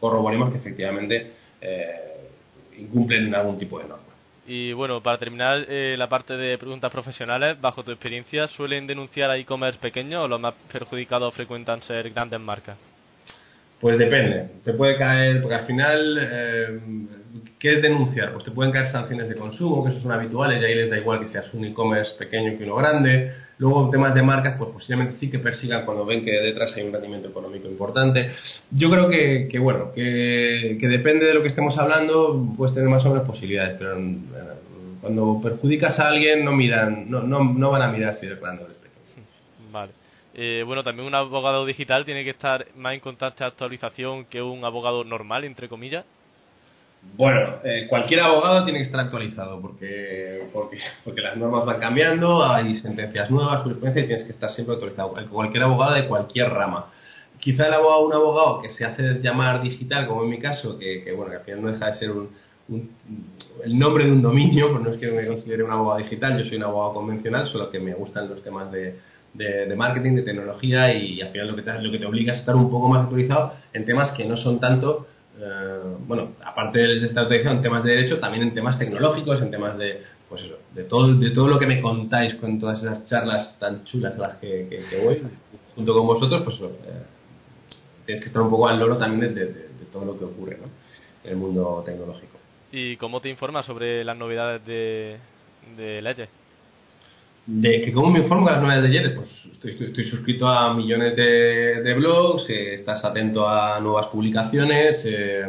corroboremos 0.00 0.52
que 0.52 0.58
efectivamente 0.58 1.32
eh, 1.60 2.28
incumplen 2.78 3.34
algún 3.34 3.58
tipo 3.58 3.78
de 3.78 3.88
norma. 3.88 4.04
Y 4.46 4.74
bueno, 4.74 5.02
para 5.02 5.16
terminar 5.16 5.64
eh, 5.68 5.94
la 5.96 6.08
parte 6.08 6.36
de 6.36 6.58
preguntas 6.58 6.92
profesionales, 6.92 7.58
bajo 7.58 7.82
tu 7.82 7.90
experiencia, 7.90 8.46
¿suelen 8.48 8.86
denunciar 8.86 9.30
a 9.30 9.38
e-commerce 9.38 9.78
pequeños 9.78 10.24
o 10.24 10.28
los 10.28 10.38
más 10.38 10.52
perjudicados 10.70 11.32
frecuentan 11.32 11.82
ser 11.82 12.10
grandes 12.10 12.40
marcas? 12.40 12.76
Pues 13.84 13.98
depende, 13.98 14.46
te 14.64 14.72
puede 14.72 14.96
caer, 14.96 15.42
porque 15.42 15.56
al 15.56 15.66
final, 15.66 16.18
eh, 16.18 16.80
¿qué 17.58 17.74
es 17.74 17.82
denunciar? 17.82 18.32
Pues 18.32 18.42
te 18.42 18.50
pueden 18.50 18.72
caer 18.72 18.90
sanciones 18.90 19.28
de 19.28 19.34
consumo, 19.34 19.84
que 19.84 19.90
eso 19.90 20.00
son 20.00 20.10
habituales, 20.10 20.62
y 20.62 20.64
ahí 20.64 20.74
les 20.74 20.88
da 20.88 20.96
igual 20.96 21.20
que 21.20 21.28
seas 21.28 21.52
un 21.52 21.66
e-commerce 21.66 22.12
pequeño 22.18 22.56
que 22.56 22.64
uno 22.64 22.76
grande. 22.76 23.32
Luego, 23.58 23.90
temas 23.90 24.14
de 24.14 24.22
marcas, 24.22 24.56
pues 24.56 24.70
posiblemente 24.70 25.16
sí 25.16 25.30
que 25.30 25.38
persigan 25.38 25.84
cuando 25.84 26.06
ven 26.06 26.24
que 26.24 26.30
detrás 26.30 26.74
hay 26.74 26.84
un 26.84 26.94
rendimiento 26.94 27.28
económico 27.28 27.68
importante. 27.68 28.30
Yo 28.70 28.88
creo 28.88 29.10
que, 29.10 29.48
que 29.52 29.58
bueno, 29.58 29.92
que, 29.92 30.78
depende 30.80 31.26
de 31.26 31.34
lo 31.34 31.42
que 31.42 31.48
estemos 31.48 31.76
hablando, 31.76 32.54
puedes 32.56 32.74
tener 32.74 32.88
más 32.88 33.04
o 33.04 33.10
menos 33.10 33.26
posibilidades, 33.26 33.76
pero 33.76 33.98
eh, 33.98 34.14
cuando 35.02 35.40
perjudicas 35.42 35.98
a 35.98 36.08
alguien, 36.08 36.42
no 36.42 36.52
miran, 36.52 37.10
no, 37.10 37.22
no, 37.22 37.52
no 37.52 37.70
van 37.70 37.82
a 37.82 37.88
mirar 37.88 38.16
si 38.18 38.24
es 38.24 38.40
grande 38.40 38.62
o 38.62 38.66
pequeño. 38.66 39.26
Vale. 39.70 40.03
Eh, 40.36 40.64
bueno, 40.66 40.82
también 40.82 41.06
un 41.06 41.14
abogado 41.14 41.64
digital 41.64 42.04
tiene 42.04 42.24
que 42.24 42.30
estar 42.30 42.66
más 42.74 42.94
en 42.94 43.00
constante 43.00 43.44
actualización 43.44 44.24
que 44.24 44.42
un 44.42 44.64
abogado 44.64 45.04
normal, 45.04 45.44
entre 45.44 45.68
comillas. 45.68 46.04
Bueno, 47.16 47.58
eh, 47.62 47.86
cualquier 47.88 48.20
abogado 48.20 48.64
tiene 48.64 48.80
que 48.80 48.86
estar 48.86 49.00
actualizado 49.00 49.60
porque, 49.60 50.48
porque, 50.52 50.78
porque 51.04 51.20
las 51.20 51.36
normas 51.36 51.64
van 51.64 51.78
cambiando, 51.78 52.44
hay 52.44 52.74
sentencias 52.76 53.30
nuevas, 53.30 53.62
jurisprudencia 53.62 54.02
y 54.02 54.06
tienes 54.06 54.24
que 54.24 54.32
estar 54.32 54.50
siempre 54.50 54.74
actualizado. 54.74 55.14
Cualquier 55.30 55.62
abogado 55.62 55.94
de 55.94 56.08
cualquier 56.08 56.48
rama. 56.48 56.86
Quizá 57.38 57.66
el 57.68 57.74
abogado, 57.74 58.06
un 58.06 58.12
abogado 58.14 58.62
que 58.62 58.70
se 58.70 58.84
hace 58.84 59.20
llamar 59.20 59.62
digital, 59.62 60.08
como 60.08 60.24
en 60.24 60.30
mi 60.30 60.38
caso, 60.38 60.78
que, 60.78 61.04
que 61.04 61.12
bueno, 61.12 61.30
que 61.30 61.36
al 61.36 61.44
final 61.44 61.62
no 61.62 61.72
deja 61.72 61.86
de 61.86 61.94
ser 61.94 62.10
un, 62.10 62.30
el 62.68 63.78
nombre 63.78 64.06
de 64.06 64.10
un 64.10 64.22
dominio, 64.22 64.68
pues 64.72 64.82
no 64.82 64.90
es 64.90 64.96
que 64.96 65.12
me 65.12 65.26
considere 65.26 65.62
un 65.62 65.70
abogado 65.70 65.98
digital, 65.98 66.42
yo 66.42 66.48
soy 66.48 66.56
un 66.56 66.64
abogado 66.64 66.94
convencional, 66.94 67.46
solo 67.46 67.70
que 67.70 67.78
me 67.78 67.94
gustan 67.94 68.28
los 68.28 68.42
temas 68.42 68.72
de, 68.72 68.96
de, 69.34 69.74
marketing, 69.76 70.16
de 70.16 70.22
tecnología 70.22 70.94
y, 70.94 71.20
al 71.20 71.30
final 71.30 71.48
lo 71.48 71.56
que, 71.56 71.62
te, 71.62 71.82
lo 71.82 71.90
que 71.90 71.98
te 71.98 72.06
obliga 72.06 72.32
es 72.32 72.40
estar 72.40 72.54
un 72.54 72.70
poco 72.70 72.88
más 72.88 73.04
actualizado 73.04 73.52
en 73.72 73.84
temas 73.84 74.12
que 74.12 74.24
no 74.24 74.36
son 74.36 74.60
tanto, 74.60 75.06
eh, 75.38 75.96
bueno, 76.06 76.32
aparte 76.44 76.78
de 76.78 77.06
estar 77.06 77.24
actualizado 77.24 77.56
en 77.56 77.62
temas 77.62 77.84
de 77.84 77.90
derecho, 77.90 78.20
también 78.20 78.44
en 78.44 78.54
temas 78.54 78.78
tecnológicos, 78.78 79.42
en 79.42 79.50
temas 79.50 79.76
de, 79.76 80.02
pues 80.28 80.42
eso, 80.42 80.58
de 80.72 80.84
todo, 80.84 81.14
de 81.14 81.30
todo 81.30 81.48
lo 81.48 81.58
que 81.58 81.66
me 81.66 81.80
contáis 81.80 82.34
con 82.36 82.58
todas 82.60 82.80
esas 82.82 83.06
charlas 83.06 83.58
tan 83.58 83.84
chulas 83.84 84.14
a 84.14 84.18
las 84.18 84.36
que, 84.38 84.84
voy, 85.04 85.22
junto 85.74 85.94
con 85.94 86.06
vosotros, 86.06 86.42
pues 86.44 86.60
eh, 86.60 87.02
tienes 88.06 88.22
que 88.22 88.28
estar 88.28 88.42
un 88.42 88.50
poco 88.50 88.68
al 88.68 88.78
loro 88.78 88.96
también 88.96 89.34
de, 89.34 89.74
todo 89.92 90.04
lo 90.04 90.18
que 90.18 90.24
ocurre 90.24 90.58
en 91.24 91.30
el 91.30 91.36
mundo 91.36 91.82
tecnológico. 91.86 92.38
¿Y 92.72 92.96
cómo 92.96 93.20
te 93.20 93.28
informas 93.28 93.64
sobre 93.66 94.02
las 94.02 94.16
novedades 94.16 94.64
de, 94.66 95.18
de? 95.76 96.28
De 97.46 97.82
que 97.82 97.92
cómo 97.92 98.10
me 98.10 98.20
informo 98.20 98.46
de 98.46 98.54
las 98.54 98.62
novedades 98.62 98.90
de 98.90 98.98
ayer, 98.98 99.14
pues 99.14 99.28
estoy, 99.52 99.72
estoy, 99.72 100.04
suscrito 100.04 100.48
a 100.48 100.72
millones 100.74 101.14
de, 101.14 101.94
blogs, 101.94 102.48
eh, 102.48 102.74
estás 102.74 103.04
atento 103.04 103.46
a 103.46 103.80
nuevas 103.80 104.06
publicaciones, 104.06 105.02
eh, 105.04 105.44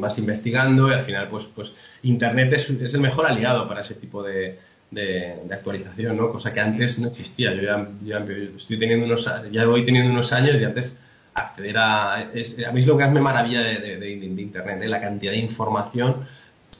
vas 0.00 0.16
investigando 0.18 0.88
y 0.88 0.94
al 0.94 1.04
final 1.04 1.28
pues 1.28 1.44
pues 1.54 1.70
internet 2.02 2.52
es, 2.54 2.70
es, 2.70 2.94
el 2.94 3.00
mejor 3.00 3.26
aliado 3.26 3.68
para 3.68 3.82
ese 3.82 3.94
tipo 3.94 4.22
de, 4.22 4.58
de, 4.90 5.34
actualización, 5.52 6.16
¿no? 6.16 6.30
Cosa 6.30 6.52
que 6.52 6.60
antes 6.60 6.98
no 6.98 7.08
existía. 7.08 7.52
Yo 7.54 7.62
ya, 8.04 8.24
estoy 8.56 8.78
teniendo 8.78 9.06
unos 9.06 9.28
ya 9.52 9.66
voy 9.66 9.84
teniendo 9.84 10.10
unos 10.10 10.32
años 10.32 10.56
y 10.60 10.64
antes 10.64 10.98
acceder 11.34 11.76
a 11.76 12.30
es, 12.32 12.56
a 12.66 12.72
mí 12.72 12.80
es 12.80 12.86
lo 12.86 12.96
que 12.96 13.06
me 13.08 13.20
maravilla 13.20 13.60
de, 13.60 13.98
de, 13.98 14.12
internet, 14.12 14.80
¿eh? 14.82 14.88
la 14.88 15.00
cantidad 15.00 15.32
de 15.32 15.38
información 15.38 16.26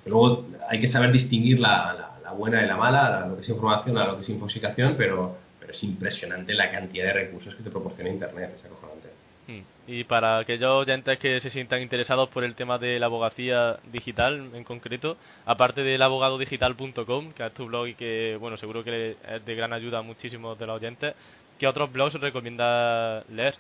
luego 0.07 0.47
hay 0.69 0.81
que 0.81 0.89
saber 0.89 1.13
distinguir 1.13 1.59
la, 1.59 1.95
la, 1.95 2.14
buena 2.35 2.61
de 2.61 2.67
la 2.67 2.77
mala, 2.77 3.27
lo 3.27 3.37
que 3.37 3.43
es 3.43 3.49
información 3.49 3.99
a 3.99 4.07
lo 4.07 4.17
que 4.17 4.23
es 4.23 4.29
infoxicación, 4.29 4.95
pero, 4.97 5.37
pero 5.59 5.73
es 5.73 5.83
impresionante 5.83 6.55
la 6.55 6.71
cantidad 6.71 7.07
de 7.07 7.13
recursos 7.13 7.55
que 7.55 7.63
te 7.63 7.71
proporciona 7.71 8.11
Internet, 8.11 8.53
es 8.57 8.65
acojonante. 8.65 9.09
Hmm. 9.47 9.61
Y 9.87 10.05
para 10.05 10.39
aquellos 10.39 10.71
oyentes 10.71 11.19
que 11.19 11.41
se 11.41 11.51
sientan 11.51 11.83
interesados 11.83 12.29
por 12.31 12.45
el 12.45 12.55
tema 12.55 12.79
de 12.79 12.99
la 12.99 13.07
abogacía 13.07 13.79
digital 13.93 14.51
en 14.55 14.65
concreto, 14.65 15.17
aparte 15.45 15.83
del 15.83 16.01
abogadodigital.com, 16.03 17.33
que 17.33 17.47
es 17.47 17.53
tu 17.53 17.67
blog 17.67 17.89
y 17.89 17.95
que, 17.95 18.37
bueno, 18.41 18.57
seguro 18.57 18.83
que 18.83 19.17
es 19.29 19.45
de 19.45 19.55
gran 19.55 19.73
ayuda 19.73 19.99
a 19.99 20.03
muchísimos 20.03 20.59
de 20.59 20.67
los 20.67 20.77
oyentes, 20.77 21.15
¿qué 21.59 21.67
otros 21.67 21.93
blogs 21.93 22.15
recomiendas 22.15 23.29
leer? 23.31 23.55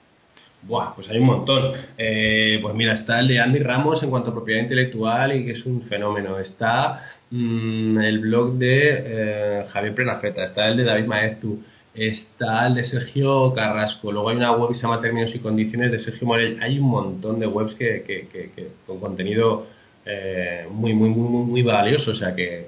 Buah, 0.66 0.94
pues 0.94 1.08
hay 1.10 1.18
un 1.18 1.26
montón. 1.26 1.72
Eh, 1.98 2.58
pues 2.62 2.74
mira, 2.74 2.94
está 2.94 3.20
el 3.20 3.28
de 3.28 3.40
Andy 3.40 3.58
Ramos 3.58 4.02
en 4.02 4.08
cuanto 4.08 4.30
a 4.30 4.34
propiedad 4.34 4.62
intelectual 4.62 5.36
y 5.36 5.44
que 5.44 5.52
es 5.52 5.66
un 5.66 5.82
fenómeno. 5.82 6.38
Está 6.38 7.16
mm, 7.36 7.98
el 7.98 8.18
blog 8.20 8.54
de 8.54 9.02
eh, 9.06 9.66
Javier 9.72 9.94
Prenafeta, 9.94 10.44
está 10.44 10.68
el 10.68 10.76
de 10.76 10.84
David 10.84 11.06
Maestu 11.06 11.62
está 11.94 12.66
el 12.66 12.74
de 12.74 12.84
Sergio 12.84 13.52
Carrasco, 13.54 14.10
luego 14.10 14.28
hay 14.28 14.36
una 14.36 14.52
web 14.52 14.70
que 14.70 14.74
se 14.74 14.82
llama 14.82 15.00
Términos 15.00 15.34
y 15.34 15.38
Condiciones 15.38 15.92
de 15.92 16.00
Sergio 16.00 16.26
Morel. 16.26 16.58
Hay 16.60 16.78
un 16.78 16.88
montón 16.88 17.38
de 17.38 17.46
webs 17.46 17.74
que, 17.74 18.02
que, 18.02 18.28
que, 18.28 18.68
con 18.86 18.98
contenido 18.98 19.66
eh, 20.04 20.66
muy, 20.70 20.92
muy, 20.92 21.08
muy, 21.10 21.44
muy 21.44 21.62
valioso, 21.62 22.10
o 22.10 22.14
sea 22.14 22.34
que, 22.34 22.66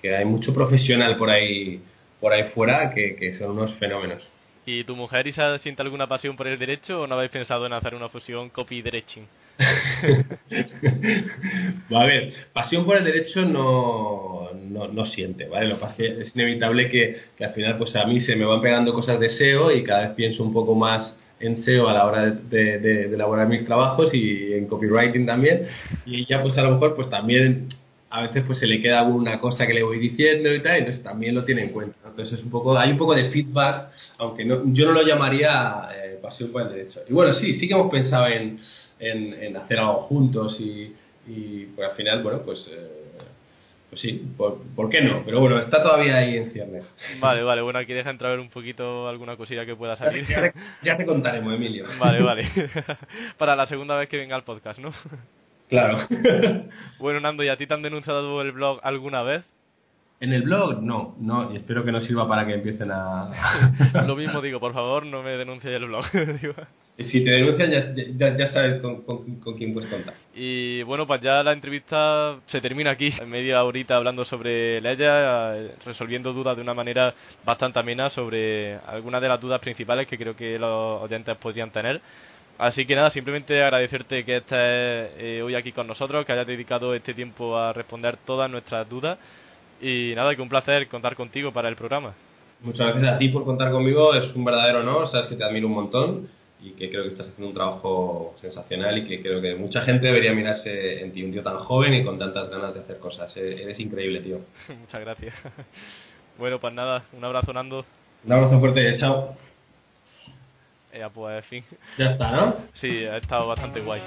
que 0.00 0.14
hay 0.14 0.24
mucho 0.24 0.54
profesional 0.54 1.16
por 1.16 1.30
ahí, 1.30 1.82
por 2.20 2.32
ahí 2.32 2.44
fuera 2.54 2.92
que, 2.94 3.34
son 3.38 3.52
unos 3.52 3.74
fenómenos. 3.74 4.22
¿Y 4.66 4.84
tu 4.84 4.94
mujer 4.94 5.26
Isa 5.26 5.56
siente 5.58 5.82
alguna 5.82 6.06
pasión 6.06 6.36
por 6.36 6.46
el 6.46 6.58
derecho 6.58 7.02
o 7.02 7.06
no 7.06 7.14
habéis 7.14 7.30
pensado 7.30 7.66
en 7.66 7.72
hacer 7.72 7.94
una 7.94 8.10
fusión 8.10 8.50
copy-dereching? 8.50 9.26
a 11.90 12.04
ver, 12.04 12.32
pasión 12.52 12.84
por 12.86 12.96
el 12.96 13.04
derecho 13.04 13.42
no, 13.42 14.50
no, 14.54 14.88
no 14.88 15.04
siente, 15.06 15.46
¿vale? 15.48 15.68
Lo 15.68 15.78
que 15.78 16.06
es 16.06 16.18
es 16.18 16.34
inevitable 16.34 16.88
que, 16.88 17.20
que, 17.36 17.44
al 17.44 17.52
final 17.52 17.76
pues 17.76 17.94
a 17.96 18.06
mí 18.06 18.20
se 18.20 18.36
me 18.36 18.46
van 18.46 18.62
pegando 18.62 18.94
cosas 18.94 19.20
de 19.20 19.28
SEO 19.30 19.72
y 19.72 19.84
cada 19.84 20.08
vez 20.08 20.16
pienso 20.16 20.42
un 20.42 20.52
poco 20.52 20.74
más 20.74 21.16
en 21.40 21.58
SEO 21.58 21.88
a 21.88 21.92
la 21.92 22.06
hora 22.06 22.30
de, 22.30 22.78
de, 22.78 23.04
elaborar 23.04 23.48
mis 23.48 23.66
trabajos 23.66 24.14
y 24.14 24.54
en 24.54 24.66
copywriting 24.66 25.26
también 25.26 25.66
y 26.06 26.26
ya 26.26 26.42
pues 26.42 26.56
a 26.56 26.62
lo 26.62 26.72
mejor 26.72 26.96
pues 26.96 27.10
también 27.10 27.68
a 28.10 28.22
veces 28.22 28.42
pues 28.46 28.58
se 28.58 28.66
le 28.66 28.82
queda 28.82 29.04
una 29.04 29.40
cosa 29.40 29.66
que 29.66 29.74
le 29.74 29.84
voy 29.84 29.98
diciendo 29.98 30.52
y 30.52 30.62
tal, 30.62 30.78
entonces 30.78 31.02
también 31.02 31.34
lo 31.34 31.44
tiene 31.44 31.62
en 31.62 31.68
cuenta. 31.68 31.96
Entonces 32.04 32.38
es 32.38 32.44
un 32.44 32.50
poco, 32.50 32.76
hay 32.76 32.90
un 32.90 32.98
poco 32.98 33.14
de 33.14 33.30
feedback, 33.30 33.90
aunque 34.18 34.44
no, 34.44 34.62
yo 34.72 34.86
no 34.86 34.92
lo 34.92 35.06
llamaría 35.06 35.88
eh, 35.94 36.18
pasión 36.20 36.50
por 36.50 36.62
el 36.62 36.70
derecho. 36.70 37.00
Y 37.08 37.12
bueno, 37.12 37.34
sí, 37.34 37.54
sí 37.54 37.68
que 37.68 37.74
hemos 37.74 37.90
pensado 37.90 38.26
en, 38.26 38.58
en, 39.00 39.56
hacer 39.56 39.78
algo 39.78 40.02
juntos 40.02 40.60
y, 40.60 40.94
y 41.26 41.66
pues 41.74 41.90
al 41.90 41.96
final, 41.96 42.22
bueno, 42.22 42.42
pues, 42.42 42.68
eh, 42.70 43.00
pues 43.88 44.02
sí, 44.02 44.24
por, 44.36 44.88
qué 44.88 45.00
no? 45.00 45.22
Pero 45.24 45.40
bueno, 45.40 45.58
está 45.58 45.82
todavía 45.82 46.16
ahí 46.16 46.36
en 46.36 46.52
ciernes. 46.52 46.94
Vale, 47.18 47.42
vale, 47.42 47.62
bueno, 47.62 47.78
aquí 47.78 47.92
deja 47.92 48.10
entrar 48.10 48.38
un 48.38 48.48
poquito 48.48 49.08
alguna 49.08 49.36
cosilla 49.36 49.66
que 49.66 49.74
pueda 49.74 49.96
salir. 49.96 50.26
Ya, 50.82 50.96
te, 50.96 51.04
contaremos, 51.04 51.54
Emilio. 51.54 51.86
Vale, 51.98 52.22
vale. 52.22 52.48
Para 53.38 53.56
la 53.56 53.66
segunda 53.66 53.96
vez 53.96 54.08
que 54.08 54.16
venga 54.16 54.36
al 54.36 54.44
podcast, 54.44 54.78
¿no? 54.78 54.92
Claro. 55.68 56.06
bueno, 56.98 57.20
Nando, 57.20 57.42
¿y 57.42 57.48
a 57.48 57.56
ti 57.56 57.66
te 57.66 57.74
han 57.74 57.82
denunciado 57.82 58.42
el 58.42 58.52
blog 58.52 58.80
alguna 58.82 59.22
vez? 59.22 59.44
En 60.22 60.34
el 60.34 60.42
blog, 60.42 60.82
no, 60.82 61.16
no, 61.18 61.50
y 61.50 61.56
espero 61.56 61.82
que 61.82 61.90
no 61.90 62.02
sirva 62.02 62.28
para 62.28 62.46
que 62.46 62.52
empiecen 62.52 62.90
a... 62.92 64.04
Lo 64.06 64.14
mismo 64.14 64.40
digo, 64.42 64.60
por 64.60 64.74
favor, 64.74 65.06
no 65.06 65.22
me 65.22 65.30
denuncies 65.30 65.72
el 65.72 65.86
blog. 65.86 66.04
si 66.98 67.24
te 67.24 67.30
denuncian, 67.30 67.70
ya, 68.18 68.36
ya, 68.36 68.50
sabes 68.50 68.82
con, 68.82 69.00
con, 69.02 69.56
quién 69.56 69.72
puedes 69.72 69.88
contar. 69.88 70.12
Y 70.34 70.82
bueno, 70.82 71.06
pues 71.06 71.22
ya 71.22 71.42
la 71.42 71.54
entrevista 71.54 72.36
se 72.48 72.60
termina 72.60 72.90
aquí, 72.90 73.10
en 73.18 73.30
media 73.30 73.64
horita 73.64 73.96
hablando 73.96 74.26
sobre 74.26 74.76
eh, 74.82 75.74
resolviendo 75.86 76.34
dudas 76.34 76.54
de 76.54 76.60
una 76.60 76.74
manera 76.74 77.14
bastante 77.42 77.78
amena 77.78 78.10
sobre 78.10 78.74
algunas 78.76 79.22
de 79.22 79.28
las 79.28 79.40
dudas 79.40 79.58
principales 79.58 80.06
que 80.06 80.18
creo 80.18 80.36
que 80.36 80.58
los 80.58 81.00
oyentes 81.00 81.34
podrían 81.38 81.70
tener. 81.70 81.98
Así 82.58 82.84
que 82.84 82.94
nada, 82.94 83.08
simplemente 83.08 83.62
agradecerte 83.62 84.22
que 84.22 84.36
estés 84.36 85.12
eh, 85.16 85.40
hoy 85.42 85.54
aquí 85.54 85.72
con 85.72 85.86
nosotros, 85.86 86.26
que 86.26 86.32
hayas 86.32 86.46
dedicado 86.46 86.94
este 86.94 87.14
tiempo 87.14 87.56
a 87.56 87.72
responder 87.72 88.18
todas 88.18 88.50
nuestras 88.50 88.86
dudas 88.86 89.18
y 89.80 90.14
nada, 90.14 90.34
que 90.34 90.42
un 90.42 90.48
placer 90.48 90.88
contar 90.88 91.14
contigo 91.14 91.52
para 91.52 91.68
el 91.68 91.76
programa. 91.76 92.14
Muchas 92.60 92.88
gracias 92.88 93.14
a 93.14 93.18
ti 93.18 93.28
por 93.28 93.44
contar 93.44 93.70
conmigo, 93.70 94.14
es 94.14 94.34
un 94.34 94.44
verdadero 94.44 94.80
honor, 94.80 95.08
sabes 95.10 95.28
que 95.28 95.36
te 95.36 95.44
admiro 95.44 95.66
un 95.66 95.74
montón 95.74 96.28
y 96.62 96.72
que 96.72 96.90
creo 96.90 97.04
que 97.04 97.08
estás 97.10 97.28
haciendo 97.28 97.48
un 97.48 97.54
trabajo 97.54 98.34
sensacional 98.40 98.98
y 98.98 99.06
que 99.06 99.22
creo 99.22 99.40
que 99.40 99.54
mucha 99.54 99.80
gente 99.80 100.06
debería 100.06 100.32
mirarse 100.32 101.00
en 101.00 101.12
ti, 101.12 101.22
un 101.22 101.32
tío 101.32 101.42
tan 101.42 101.56
joven 101.58 101.94
y 101.94 102.04
con 102.04 102.18
tantas 102.18 102.50
ganas 102.50 102.74
de 102.74 102.80
hacer 102.80 102.98
cosas. 102.98 103.34
E-, 103.36 103.62
eres 103.62 103.80
increíble, 103.80 104.20
tío. 104.20 104.40
Muchas 104.80 105.00
gracias. 105.00 105.34
Bueno, 106.38 106.58
pues 106.58 106.72
nada, 106.72 107.02
un 107.12 107.22
abrazo, 107.22 107.52
Nando. 107.52 107.84
Un 108.24 108.32
abrazo 108.32 108.58
fuerte, 108.60 108.96
chao. 108.96 109.36
Ya, 110.96 111.10
pues, 111.10 111.44
fin. 111.44 111.62
Ya 111.98 112.12
está, 112.12 112.30
¿no? 112.30 112.56
Sí, 112.72 113.04
ha 113.04 113.18
estado 113.18 113.46
bastante 113.46 113.80
guay. 113.80 114.00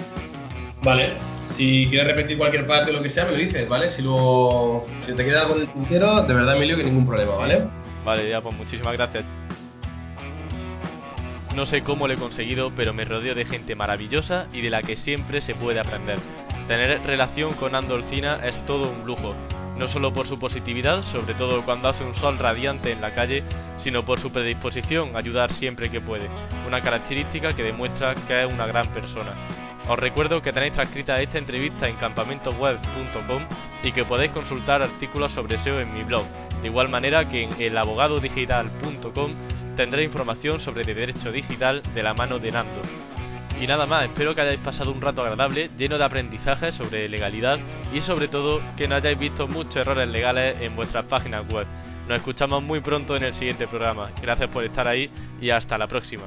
Vale. 0.84 1.08
Si 1.56 1.86
quieres 1.88 2.08
repetir 2.08 2.36
cualquier 2.36 2.66
parte 2.66 2.90
o 2.90 2.94
lo 2.94 3.02
que 3.02 3.10
sea, 3.10 3.24
me 3.24 3.32
lo 3.32 3.36
dices, 3.38 3.68
¿vale? 3.68 3.90
Si 3.94 4.02
luego 4.02 4.84
si 5.06 5.12
te 5.14 5.24
queda 5.24 5.42
algo 5.42 5.54
del 5.54 5.68
tintero, 5.68 6.22
de 6.22 6.34
verdad, 6.34 6.56
Emilio, 6.56 6.76
que 6.76 6.84
ningún 6.84 7.06
problema, 7.06 7.36
¿vale? 7.36 7.64
Vale, 8.04 8.28
ya, 8.28 8.40
pues 8.40 8.56
muchísimas 8.56 8.92
gracias. 8.92 9.24
No 11.54 11.64
sé 11.64 11.82
cómo 11.82 12.08
lo 12.08 12.14
he 12.14 12.16
conseguido, 12.16 12.72
pero 12.74 12.92
me 12.92 13.04
rodeo 13.04 13.36
de 13.36 13.44
gente 13.44 13.76
maravillosa 13.76 14.46
y 14.52 14.60
de 14.60 14.70
la 14.70 14.82
que 14.82 14.96
siempre 14.96 15.40
se 15.40 15.54
puede 15.54 15.78
aprender. 15.78 16.18
Tener 16.66 17.00
relación 17.06 17.54
con 17.54 17.76
Andolcina 17.76 18.40
es 18.44 18.64
todo 18.66 18.90
un 18.90 19.06
lujo, 19.06 19.32
no 19.78 19.86
solo 19.86 20.12
por 20.12 20.26
su 20.26 20.40
positividad, 20.40 21.02
sobre 21.02 21.34
todo 21.34 21.62
cuando 21.62 21.88
hace 21.88 22.02
un 22.02 22.14
sol 22.14 22.38
radiante 22.38 22.90
en 22.90 23.00
la 23.00 23.14
calle, 23.14 23.44
sino 23.76 24.02
por 24.02 24.18
su 24.18 24.32
predisposición 24.32 25.14
a 25.14 25.20
ayudar 25.20 25.52
siempre 25.52 25.88
que 25.90 26.00
puede, 26.00 26.28
una 26.66 26.80
característica 26.80 27.54
que 27.54 27.62
demuestra 27.62 28.16
que 28.16 28.42
es 28.42 28.52
una 28.52 28.66
gran 28.66 28.88
persona. 28.88 29.34
Os 29.86 29.98
recuerdo 29.98 30.40
que 30.40 30.52
tenéis 30.52 30.72
transcrita 30.72 31.20
esta 31.20 31.38
entrevista 31.38 31.88
en 31.88 31.96
campamentoweb.com 31.96 33.42
y 33.82 33.92
que 33.92 34.04
podéis 34.04 34.32
consultar 34.32 34.82
artículos 34.82 35.32
sobre 35.32 35.58
SEO 35.58 35.80
en 35.80 35.92
mi 35.92 36.04
blog, 36.04 36.24
de 36.62 36.68
igual 36.68 36.88
manera 36.88 37.28
que 37.28 37.42
en 37.42 37.60
elabogadodigital.com 37.60 39.34
tendré 39.76 40.04
información 40.04 40.58
sobre 40.58 40.84
derecho 40.84 41.32
digital 41.32 41.82
de 41.94 42.02
la 42.02 42.14
mano 42.14 42.38
de 42.38 42.52
Nando. 42.52 42.80
Y 43.60 43.66
nada 43.66 43.86
más, 43.86 44.04
espero 44.04 44.34
que 44.34 44.40
hayáis 44.40 44.60
pasado 44.60 44.90
un 44.90 45.00
rato 45.00 45.22
agradable, 45.22 45.70
lleno 45.76 45.98
de 45.98 46.04
aprendizaje 46.04 46.72
sobre 46.72 47.08
legalidad 47.08 47.58
y 47.92 48.00
sobre 48.00 48.28
todo 48.28 48.60
que 48.76 48.88
no 48.88 48.96
hayáis 48.96 49.18
visto 49.18 49.46
muchos 49.46 49.76
errores 49.76 50.08
legales 50.08 50.56
en 50.60 50.74
vuestras 50.74 51.04
páginas 51.04 51.46
web. 51.52 51.66
Nos 52.08 52.18
escuchamos 52.18 52.62
muy 52.62 52.80
pronto 52.80 53.16
en 53.16 53.22
el 53.22 53.34
siguiente 53.34 53.68
programa. 53.68 54.10
Gracias 54.20 54.50
por 54.50 54.64
estar 54.64 54.88
ahí 54.88 55.10
y 55.40 55.50
hasta 55.50 55.78
la 55.78 55.86
próxima. 55.86 56.24